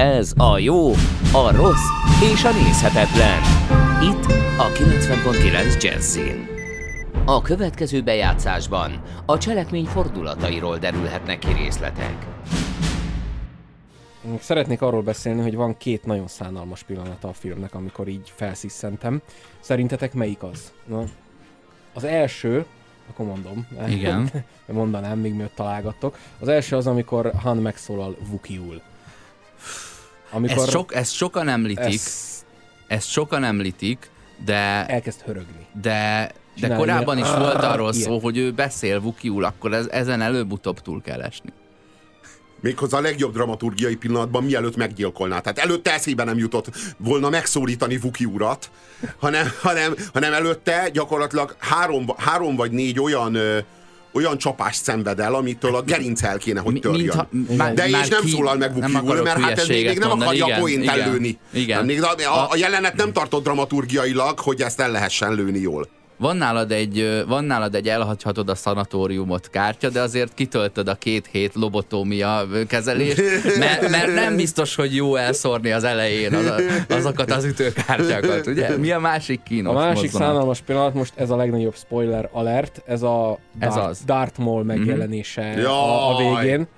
[0.00, 0.90] Ez a jó,
[1.32, 1.88] a rossz
[2.32, 3.40] és a nézhetetlen.
[4.02, 4.24] Itt
[4.58, 6.46] a 90.9 Jazzin.
[7.24, 12.26] A következő bejátszásban a cselekmény fordulatairól derülhetnek ki részletek.
[14.38, 19.22] Szeretnék arról beszélni, hogy van két nagyon szánalmas pillanata a filmnek, amikor így felsziszentem.
[19.60, 20.72] Szerintetek melyik az?
[20.86, 21.04] Na,
[21.94, 22.64] az első,
[23.10, 23.66] akkor mondom.
[23.88, 24.30] Igen.
[24.66, 26.18] Mondanám, még miatt találgattok.
[26.38, 28.82] Az első az, amikor Han megszólal Vukiul.
[30.30, 32.44] Amikor ezt, sok, ezt sokan említik, ezt...
[32.86, 34.10] ezt sokan említik,
[34.44, 34.86] de...
[34.86, 35.66] Elkezd hörögni.
[35.82, 37.28] De, de korábban ilyen.
[37.28, 41.52] is volt arról szó, hogy ő beszél Vukiul, akkor ez, ezen előbb-utóbb túl kell esni.
[42.60, 45.40] Méghozzá a legjobb dramaturgiai pillanatban, mielőtt meggyilkolná.
[45.40, 48.70] Tehát előtte eszébe nem jutott volna megszólítani Vuki urat,
[49.18, 53.36] hanem, hanem, hanem előtte gyakorlatilag három, három vagy négy olyan
[54.12, 57.28] olyan csapást szenved el, amitől a gerinc el kéne, hogy törjön.
[57.30, 59.86] Mint, ha, már, De és nem ki, szólal meg Vuki úr, mert hát ez még,
[59.86, 61.38] még nem akarja igen, a poént igen, ellőni.
[61.52, 61.84] Igen.
[61.84, 65.88] Még a, a, a jelenet nem tartott dramaturgiailag, hogy ezt el lehessen lőni jól
[66.20, 71.28] van nálad egy, van nálad egy elhagyhatod a szanatóriumot kártya, de azért kitöltöd a két
[71.32, 73.22] hét lobotómia kezelést,
[73.58, 76.52] mert, mert nem biztos, hogy jó elszórni az elején az,
[76.88, 78.76] azokat az ütőkártyákat, ugye?
[78.76, 80.28] Mi a másik kínos A másik mozdonat?
[80.28, 84.00] szánalmas pillanat, most ez a legnagyobb spoiler alert, ez a Darth, ez az.
[84.04, 85.64] Darth Maul megjelenése mm-hmm.
[85.64, 86.68] a, a végén.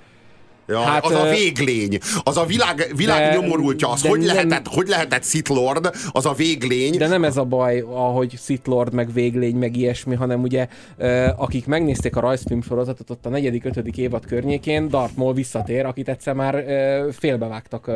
[0.66, 4.66] Ja, hát, az a véglény, az a világ, világ de, nyomorultja, az hogy, nem, lehetett,
[4.66, 6.96] hogy lehetett Sith Lord, az a véglény.
[6.98, 10.66] De nem ez a baj, ahogy Sith Lord, meg véglény, meg ilyesmi, hanem ugye
[11.36, 16.08] akik megnézték a rajzfilm sorozatot ott a negyedik, ötödik évad környékén, Darth Maul visszatér, akit
[16.08, 16.64] egyszer már
[17.12, 17.90] félbevágtak,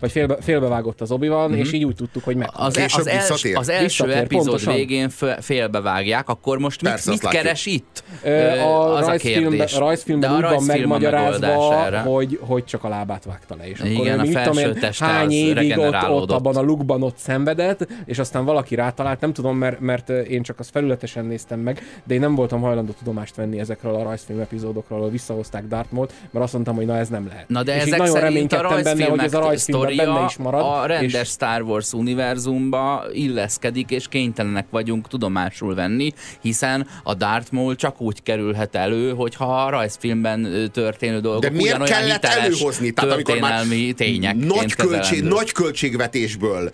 [0.00, 1.52] vagy félbe, félbevágott az obi mm-hmm.
[1.52, 2.48] és így úgy tudtuk, hogy meg.
[2.52, 3.48] Az, az, els, az első
[3.82, 4.74] visszatér, epizód pontosan.
[4.74, 5.08] végén
[5.40, 8.04] félbevágják, akkor most Persze, mit, mit keres itt?
[8.24, 11.98] A az rajzfilmben, a rajzfilmben úgy van megmagyarázva, erre.
[11.98, 13.68] Hogy, hogy csak a lábát vágta le.
[13.68, 17.86] És Igen, akkor, a felső én, hány évig ott, ott abban a lukban ott szenvedett,
[18.04, 22.14] és aztán valaki rátalált, nem tudom, mert, mert én csak azt felületesen néztem meg, de
[22.14, 26.52] én nem voltam hajlandó tudomást venni ezekről a rajzfilm epizódokról, ahol visszahozták Dartmouth, mert azt
[26.52, 27.48] mondtam, hogy na ez nem lehet.
[27.48, 30.60] Na de és ezek nagyon reménykedtem benne, hogy ez a rajzfilmben benne is marad.
[30.60, 31.28] A rendes és...
[31.28, 38.22] Star Wars univerzumba illeszkedik, és kénytelenek vagyunk tudomásul venni, hiszen a Darth Maul csak úgy
[38.22, 42.90] kerülhet elő, hogyha a rajzfilmben történő dolgok miért kellett előhozni?
[42.90, 43.66] Tehát amikor már
[44.36, 46.72] nagy, költség, nagy költségvetésből,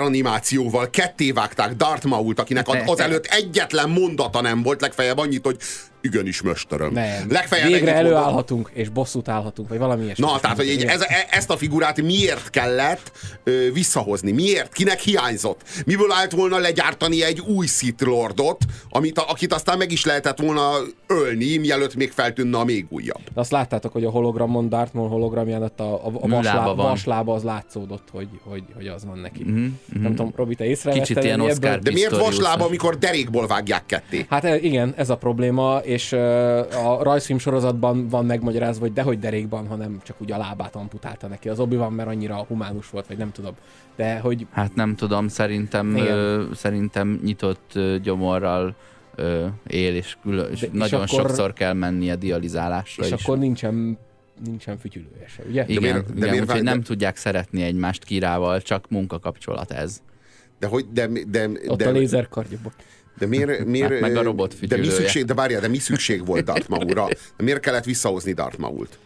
[0.00, 5.56] animációval ketté vágták Darth Maul-t, akinek az előtt egyetlen mondata nem volt, legfeljebb annyit, hogy
[6.00, 6.92] igenis, mesterem.
[6.92, 7.30] Nem.
[7.30, 8.82] Legfeljebb Végre előállhatunk, mondom.
[8.82, 10.24] és bosszút állhatunk, vagy valami ilyesmi.
[10.24, 13.12] Na, tehát, hogy egy, ez, e, ezt a figurát miért kellett
[13.44, 14.32] ö, visszahozni?
[14.32, 14.72] Miért?
[14.72, 15.62] Kinek hiányzott?
[15.86, 20.70] Miből állt volna legyártani egy új Sith Lordot, amit, akit aztán meg is lehetett volna
[21.06, 23.22] ölni, mielőtt még feltűnne a még újabb.
[23.34, 27.42] De azt láttátok, hogy a hologramon, Darth Maul hologramján a, a, a vaslába, vaslába az
[27.42, 29.44] látszódott, hogy, hogy, hogy az van neki.
[29.44, 29.68] Mm-hmm.
[30.02, 31.06] Nem tudom, Robi, te észrevetted?
[31.06, 34.26] Kicsit ilyen Oscar De miért vaslába, amikor derékból vágják ketté?
[34.28, 39.66] Hát e, igen, ez a probléma, és a rajzfilm sorozatban van megmagyarázva, hogy dehogy derékban,
[39.66, 41.48] hanem csak úgy a lábát amputálta neki.
[41.48, 43.54] Az obi van, mert annyira humánus volt, vagy nem tudom.
[43.96, 44.46] De hogy...
[44.50, 48.74] Hát nem tudom, szerintem, ö, szerintem nyitott ö, gyomorral
[49.14, 53.22] ö, él, és, külön, és, De, és nagyon akkor, sokszor kell mennie dializálásra És is.
[53.22, 53.98] akkor nincsen
[54.44, 55.64] nincsen fütyülője se, ugye?
[55.66, 60.02] Igen, de miért, de igen miért úgyhogy nem tudják szeretni egymást kirával, csak munkakapcsolat ez.
[60.58, 62.58] De hogy, de, de, Ott de, a lézerkardja,
[63.18, 66.26] de miért, miért, hát meg a robot de mi szükség, de várjál, de mi szükség
[66.26, 67.08] volt Darth Maul-ra?
[67.36, 68.98] De miért kellett visszahozni Darth Maul-t?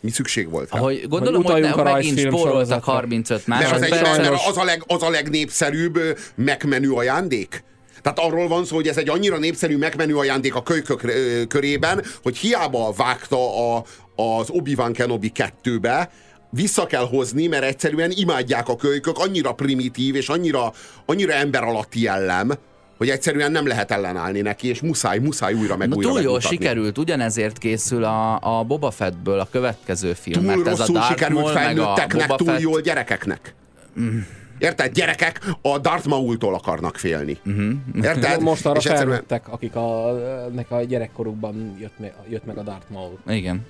[0.00, 0.78] Mi szükség volt rá?
[0.78, 4.06] Ahogy gondolom, hogy, hogy ne, megint spóroltak 35 másodpercet.
[4.06, 5.98] Az, egy, az, a leg, az a legnépszerűbb
[6.34, 7.64] megmenő ajándék?
[8.02, 11.12] Tehát arról van szó, hogy ez egy annyira népszerű megmenő ajándék a kölykök
[11.48, 13.84] körében, hogy hiába vágta a,
[14.16, 16.10] az Obi-Wan Kenobi kettőbe,
[16.50, 20.72] vissza kell hozni, mert egyszerűen imádják a kölykök, annyira primitív és annyira,
[21.06, 22.52] annyira ember alatti jellem,
[22.96, 26.40] hogy egyszerűen nem lehet ellenállni neki, és muszáj, muszáj újra meg Na, újra túl jól
[26.40, 30.44] sikerült, ugyanezért készül a, a Boba Fettből a következő film.
[30.44, 32.60] Túl mert ez rosszul a Darth sikerült felnőtteknek, túl Fett...
[32.60, 33.54] jól gyerekeknek.
[34.00, 34.18] Mm.
[34.58, 34.92] Érted?
[34.92, 37.38] Gyerekek a Darth Maul-tól akarnak félni.
[37.46, 37.72] Uh-huh.
[38.02, 38.40] Érted?
[38.50, 39.54] Most arra és felnőttek, egyszerűen...
[39.54, 40.12] akik a,
[40.54, 43.18] nek a gyerekkorukban jött, me, jött meg a Darth Maul.
[43.26, 43.66] Igen.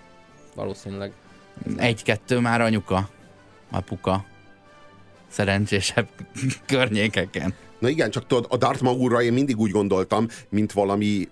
[0.55, 1.13] Valószínűleg.
[1.77, 3.09] Egy-kettő már anyuka,
[3.71, 4.25] apuka.
[5.29, 6.09] Szerencsésebb
[6.67, 7.55] környékeken.
[7.85, 11.29] Na igen, csak tudod, a Darth Maul-ra én mindig úgy gondoltam, mint valami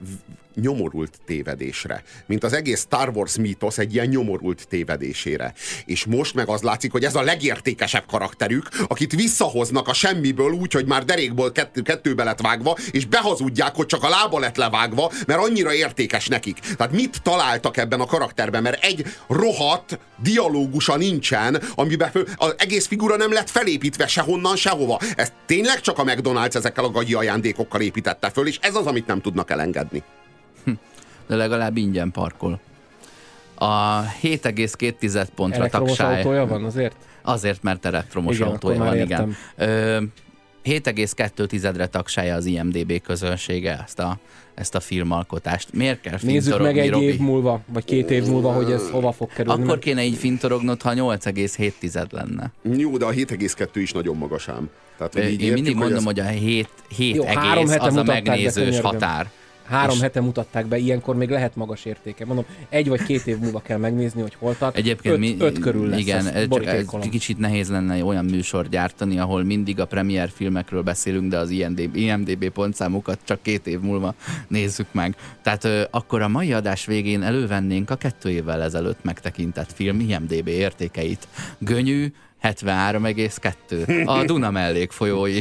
[0.55, 2.03] nyomorult tévedésre.
[2.27, 5.53] Mint az egész Star Wars mítosz egy ilyen nyomorult tévedésére.
[5.85, 10.73] És most meg az látszik, hogy ez a legértékesebb karakterük, akit visszahoznak a semmiből úgy,
[10.73, 15.13] hogy már derékból kettő, kettőbe lett vágva, és behazudják, hogy csak a lába lett levágva,
[15.27, 16.59] mert annyira értékes nekik.
[16.59, 18.63] Tehát mit találtak ebben a karakterben?
[18.63, 25.01] Mert egy rohadt dialógusa nincsen, amiben föl, az egész figura nem lett felépítve sehonnan, sehova.
[25.17, 29.07] Ez tényleg csak a McDonald's ezekkel a gagyi ajándékokkal építette föl, és ez az, amit
[29.07, 30.03] nem tudnak elengedni
[31.27, 32.61] de legalább ingyen parkol.
[33.55, 36.17] A 7,2 pontra elektromos tagsáj...
[36.17, 36.97] autója van azért?
[37.23, 39.37] Azért, mert elektromos igen, autója van, igen.
[39.57, 40.03] Ö,
[40.65, 44.19] 7,2-re tagsálja az IMDB közönsége ezt a,
[44.55, 45.73] ezt a filmalkotást.
[45.73, 47.05] Miért kell Nézzük meg egy Robi?
[47.05, 49.63] év múlva, vagy két év múlva, hogy ez hova fog kerülni.
[49.63, 52.53] Akkor kéne így fintorognod, ha 8,7 lenne.
[52.63, 54.71] Jó, de a 7,2 is nagyon magas ám.
[54.97, 56.27] Tehát, hogy Én értjük, mindig mondom, hogy, ez...
[56.27, 59.31] hogy a 7, 7 Jó, egész az a megnézős határ
[59.73, 60.01] Három és...
[60.03, 62.25] hete mutatták be, ilyenkor még lehet magas értéke.
[62.25, 64.77] Mondom, egy vagy két év múlva kell megnézni, hogy hol tart.
[64.77, 66.01] Egyébként öt, mi, öt körül lesz.
[66.01, 71.39] Igen, csak kicsit nehéz lenne olyan műsor gyártani, ahol mindig a premier filmekről beszélünk, de
[71.39, 74.15] az IMDB, IMDB pontszámokat csak két év múlva
[74.49, 75.17] nézzük meg.
[75.43, 80.49] Tehát ö, akkor a mai adás végén elővennénk a kettő évvel ezelőtt megtekintett film IMDB
[80.49, 81.29] értékeit.
[81.59, 82.13] Gönyű,
[82.43, 84.07] 73,2.
[84.07, 85.41] A Duna mellék folyói.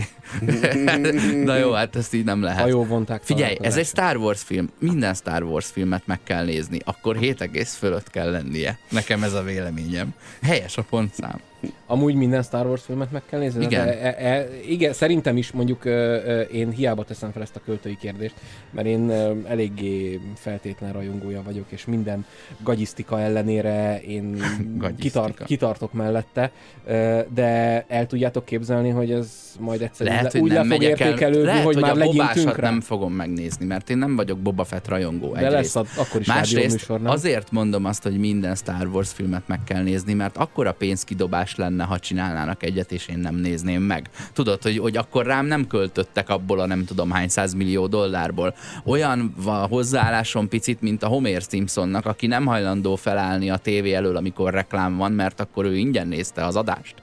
[1.45, 2.61] Na jó, hát ezt így nem lehet.
[2.61, 3.22] Hajó vonták.
[3.23, 4.69] Figyelj, ez egy Star Wars film.
[4.80, 6.80] Minden Star Wars filmet meg kell nézni.
[6.84, 8.78] Akkor 7 egész fölött kell lennie.
[8.90, 10.14] Nekem ez a véleményem.
[10.41, 11.40] Helyes a pontszám.
[11.86, 13.64] Amúgy minden Star Wars filmet meg kell nézni?
[13.64, 13.88] Igen.
[13.88, 17.98] E, e, e, igen, szerintem is mondjuk ö, én hiába teszem fel ezt a költői
[17.98, 18.34] kérdést,
[18.72, 22.26] mert én ö, eléggé feltétlen rajongója vagyok, és minden
[22.64, 24.42] gagyisztika ellenére én
[25.00, 26.52] kitart, kitartok mellette,
[26.86, 31.46] ö, de el tudjátok képzelni, hogy ez majd egyszer lehet, le, úgy le fog értékelődni,
[31.46, 32.70] lehet, hogy, hogy már legyintünk rá.
[32.70, 35.34] nem fogom megnézni, mert én nem vagyok Boba Fett rajongó.
[35.34, 37.12] De lesz a, akkor is Másrészt műsor, nem?
[37.12, 41.51] azért mondom azt, hogy minden Star Wars filmet meg kell nézni, mert akkor a pénzkidobás
[41.52, 44.10] más lenne, ha csinálnának egyet, és én nem nézném meg.
[44.34, 48.56] Tudod, hogy, hogy akkor rám nem költöttek abból a nem tudom hány millió dollárból.
[48.86, 54.15] Olyan a hozzáállásom picit, mint a Homer Simpsonnak, aki nem hajlandó felállni a tévé elől,
[54.15, 56.95] amikor reklám van, mert akkor ő ingyen nézte az adást.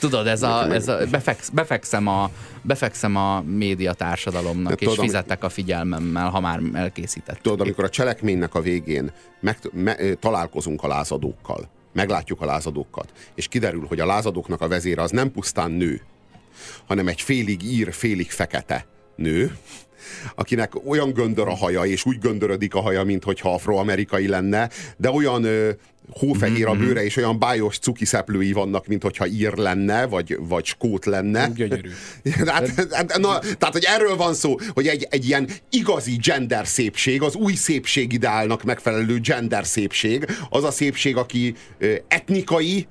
[0.00, 2.30] Tudod, ez a, ez a befeksz, befekszem, a,
[2.62, 7.38] befekszem a média társadalomnak, De és tudod, fizettek a figyelmemmel, ha már elkészített.
[7.42, 13.48] Tudod, amikor a cselekménynek a végén meg, me, találkozunk a lázadókkal, meglátjuk a lázadókat, és
[13.48, 16.00] kiderül, hogy a lázadóknak a vezére az nem pusztán nő,
[16.86, 18.86] hanem egy félig ír, félig fekete
[19.16, 19.56] nő,
[20.34, 25.44] akinek olyan göndör a haja, és úgy göndörödik a haja, mintha afroamerikai lenne, de olyan
[25.44, 25.70] ö,
[26.10, 30.36] hófehér a mhm, bőre, és olyan bájos cuki szeplői vannak, mint hogyha ír lenne, vagy,
[30.40, 31.48] vagy skót lenne.
[31.54, 31.90] Gyönyörű.
[32.46, 37.22] hát, hát, na, tehát, hogy erről van szó, hogy egy, egy ilyen igazi gender szépség,
[37.22, 41.54] az új szépség ideálnak megfelelő gender szépség, az a szépség, aki
[42.08, 42.86] etnikai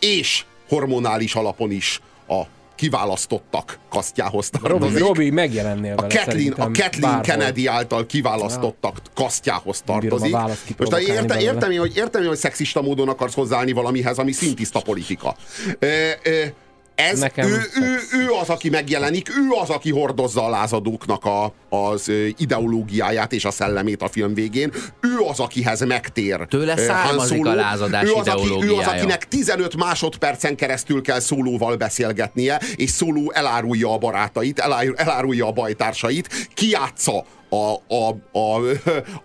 [0.00, 2.42] és hormonális alapon is a
[2.76, 4.98] kiválasztottak kasztjához tartozik.
[4.98, 10.36] Robi, Robi megjelennél a Kathleen, a Kathleen Kennedy által kiválasztottak kasztjához tartozik.
[10.76, 15.36] Most értem, értem, hogy, értem, hogy szexista módon akarsz hozzáállni valamihez, ami szintiszta politika.
[15.78, 16.44] Ö, ö,
[16.96, 21.52] ez Nekem ő, ő, ő az, aki megjelenik, ő az, aki hordozza a lázadóknak a,
[21.68, 24.72] az ideológiáját és a szellemét a film végén.
[25.00, 29.76] Ő az, akihez megtér Tőle származik a lázadás ő az, aki, ő az, akinek 15
[29.76, 34.58] másodpercen keresztül kell szólóval beszélgetnie, és szóló elárulja a barátait,
[34.96, 38.60] elárulja a bajtársait, kiátsza a, a, a,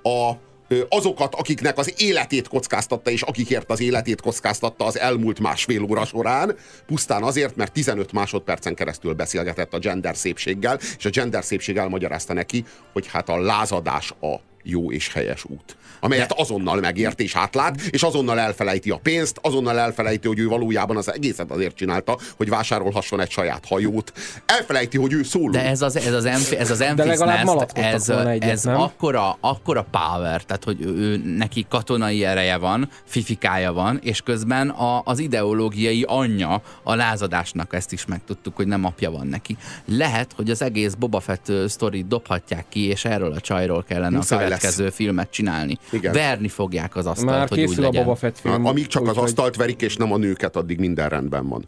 [0.10, 0.50] a, a
[0.89, 6.56] azokat, akiknek az életét kockáztatta, és akikért az életét kockáztatta az elmúlt másfél óra során,
[6.85, 12.34] pusztán azért, mert 15 másodpercen keresztül beszélgetett a gender szépséggel, és a gender szépség elmagyarázta
[12.34, 17.81] neki, hogy hát a lázadás a jó és helyes út amelyet azonnal megért és átlát,
[17.81, 22.49] és azonnal elfelejti a pénzt, azonnal elfelejti, hogy ő valójában az egészet azért csinálta, hogy
[22.49, 24.13] vásárolhasson egy saját hajót.
[24.45, 25.51] Elfelejti, hogy ő szóló.
[25.51, 30.43] De ez az, ez az, enf, ez az ez, ez, egyet, ez akkora, akkora power,
[30.43, 36.61] tehát hogy ő, neki katonai ereje van, fifikája van, és közben a, az ideológiai anyja
[36.83, 39.57] a lázadásnak ezt is megtudtuk, hogy nem apja van neki.
[39.85, 44.39] Lehet, hogy az egész Boba Fett sztorit dobhatják ki, és erről a csajról kellene Muszáj
[44.39, 44.95] a következő lesz.
[44.95, 45.77] filmet csinálni.
[45.91, 46.13] Igen.
[46.13, 48.01] Verni fogják az asztalt, Már hogy úgy legyen.
[48.01, 48.65] a Boba Fett film.
[48.65, 51.65] Amíg csak az asztalt verik, és nem a nőket, addig minden rendben van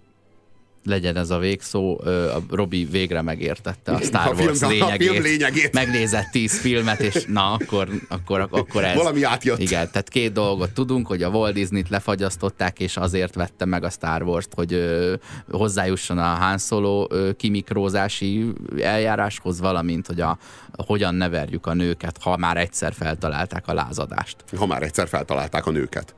[0.86, 5.12] legyen ez a végszó, a Robi végre megértette a Star a Wars film, lényegét, a
[5.12, 5.74] film lényegét.
[5.74, 8.96] Megnézett tíz filmet, és na, akkor, akkor, akkor ez.
[8.96, 9.60] Valami átjött.
[9.60, 13.90] Igen, tehát két dolgot tudunk, hogy a Walt Disney-t lefagyasztották, és azért vette meg a
[13.90, 15.14] Star Wars-t, hogy ö,
[15.52, 20.38] hozzájusson a Han Solo ö, kimikrózási eljáráshoz, valamint, hogy a,
[20.86, 24.36] hogyan neverjük a nőket, ha már egyszer feltalálták a lázadást.
[24.58, 26.16] Ha már egyszer feltalálták a nőket.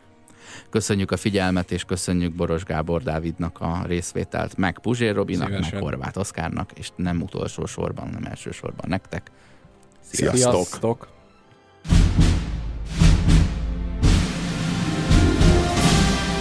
[0.76, 5.74] Köszönjük a figyelmet, és köszönjük Boros Gábor Dávidnak a részvételt, meg Puzsér Robinak, Szívesen.
[5.74, 9.32] meg Horváth Oszkárnak, és nem utolsó sorban, nem elsősorban nektek.
[10.00, 10.38] Sziasztok!
[10.38, 11.08] Sziasztok.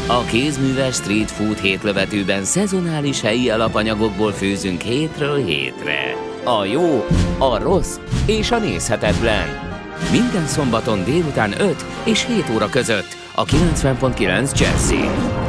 [0.08, 6.14] A kézműves street food hétlövetőben szezonális helyi alapanyagokból főzünk hétről hétre.
[6.44, 7.06] A jó,
[7.38, 9.73] a rossz és a nézhetetlen.
[10.10, 15.43] Minden szombaton délután 5 és 7 óra között a 90.9 Jazzy.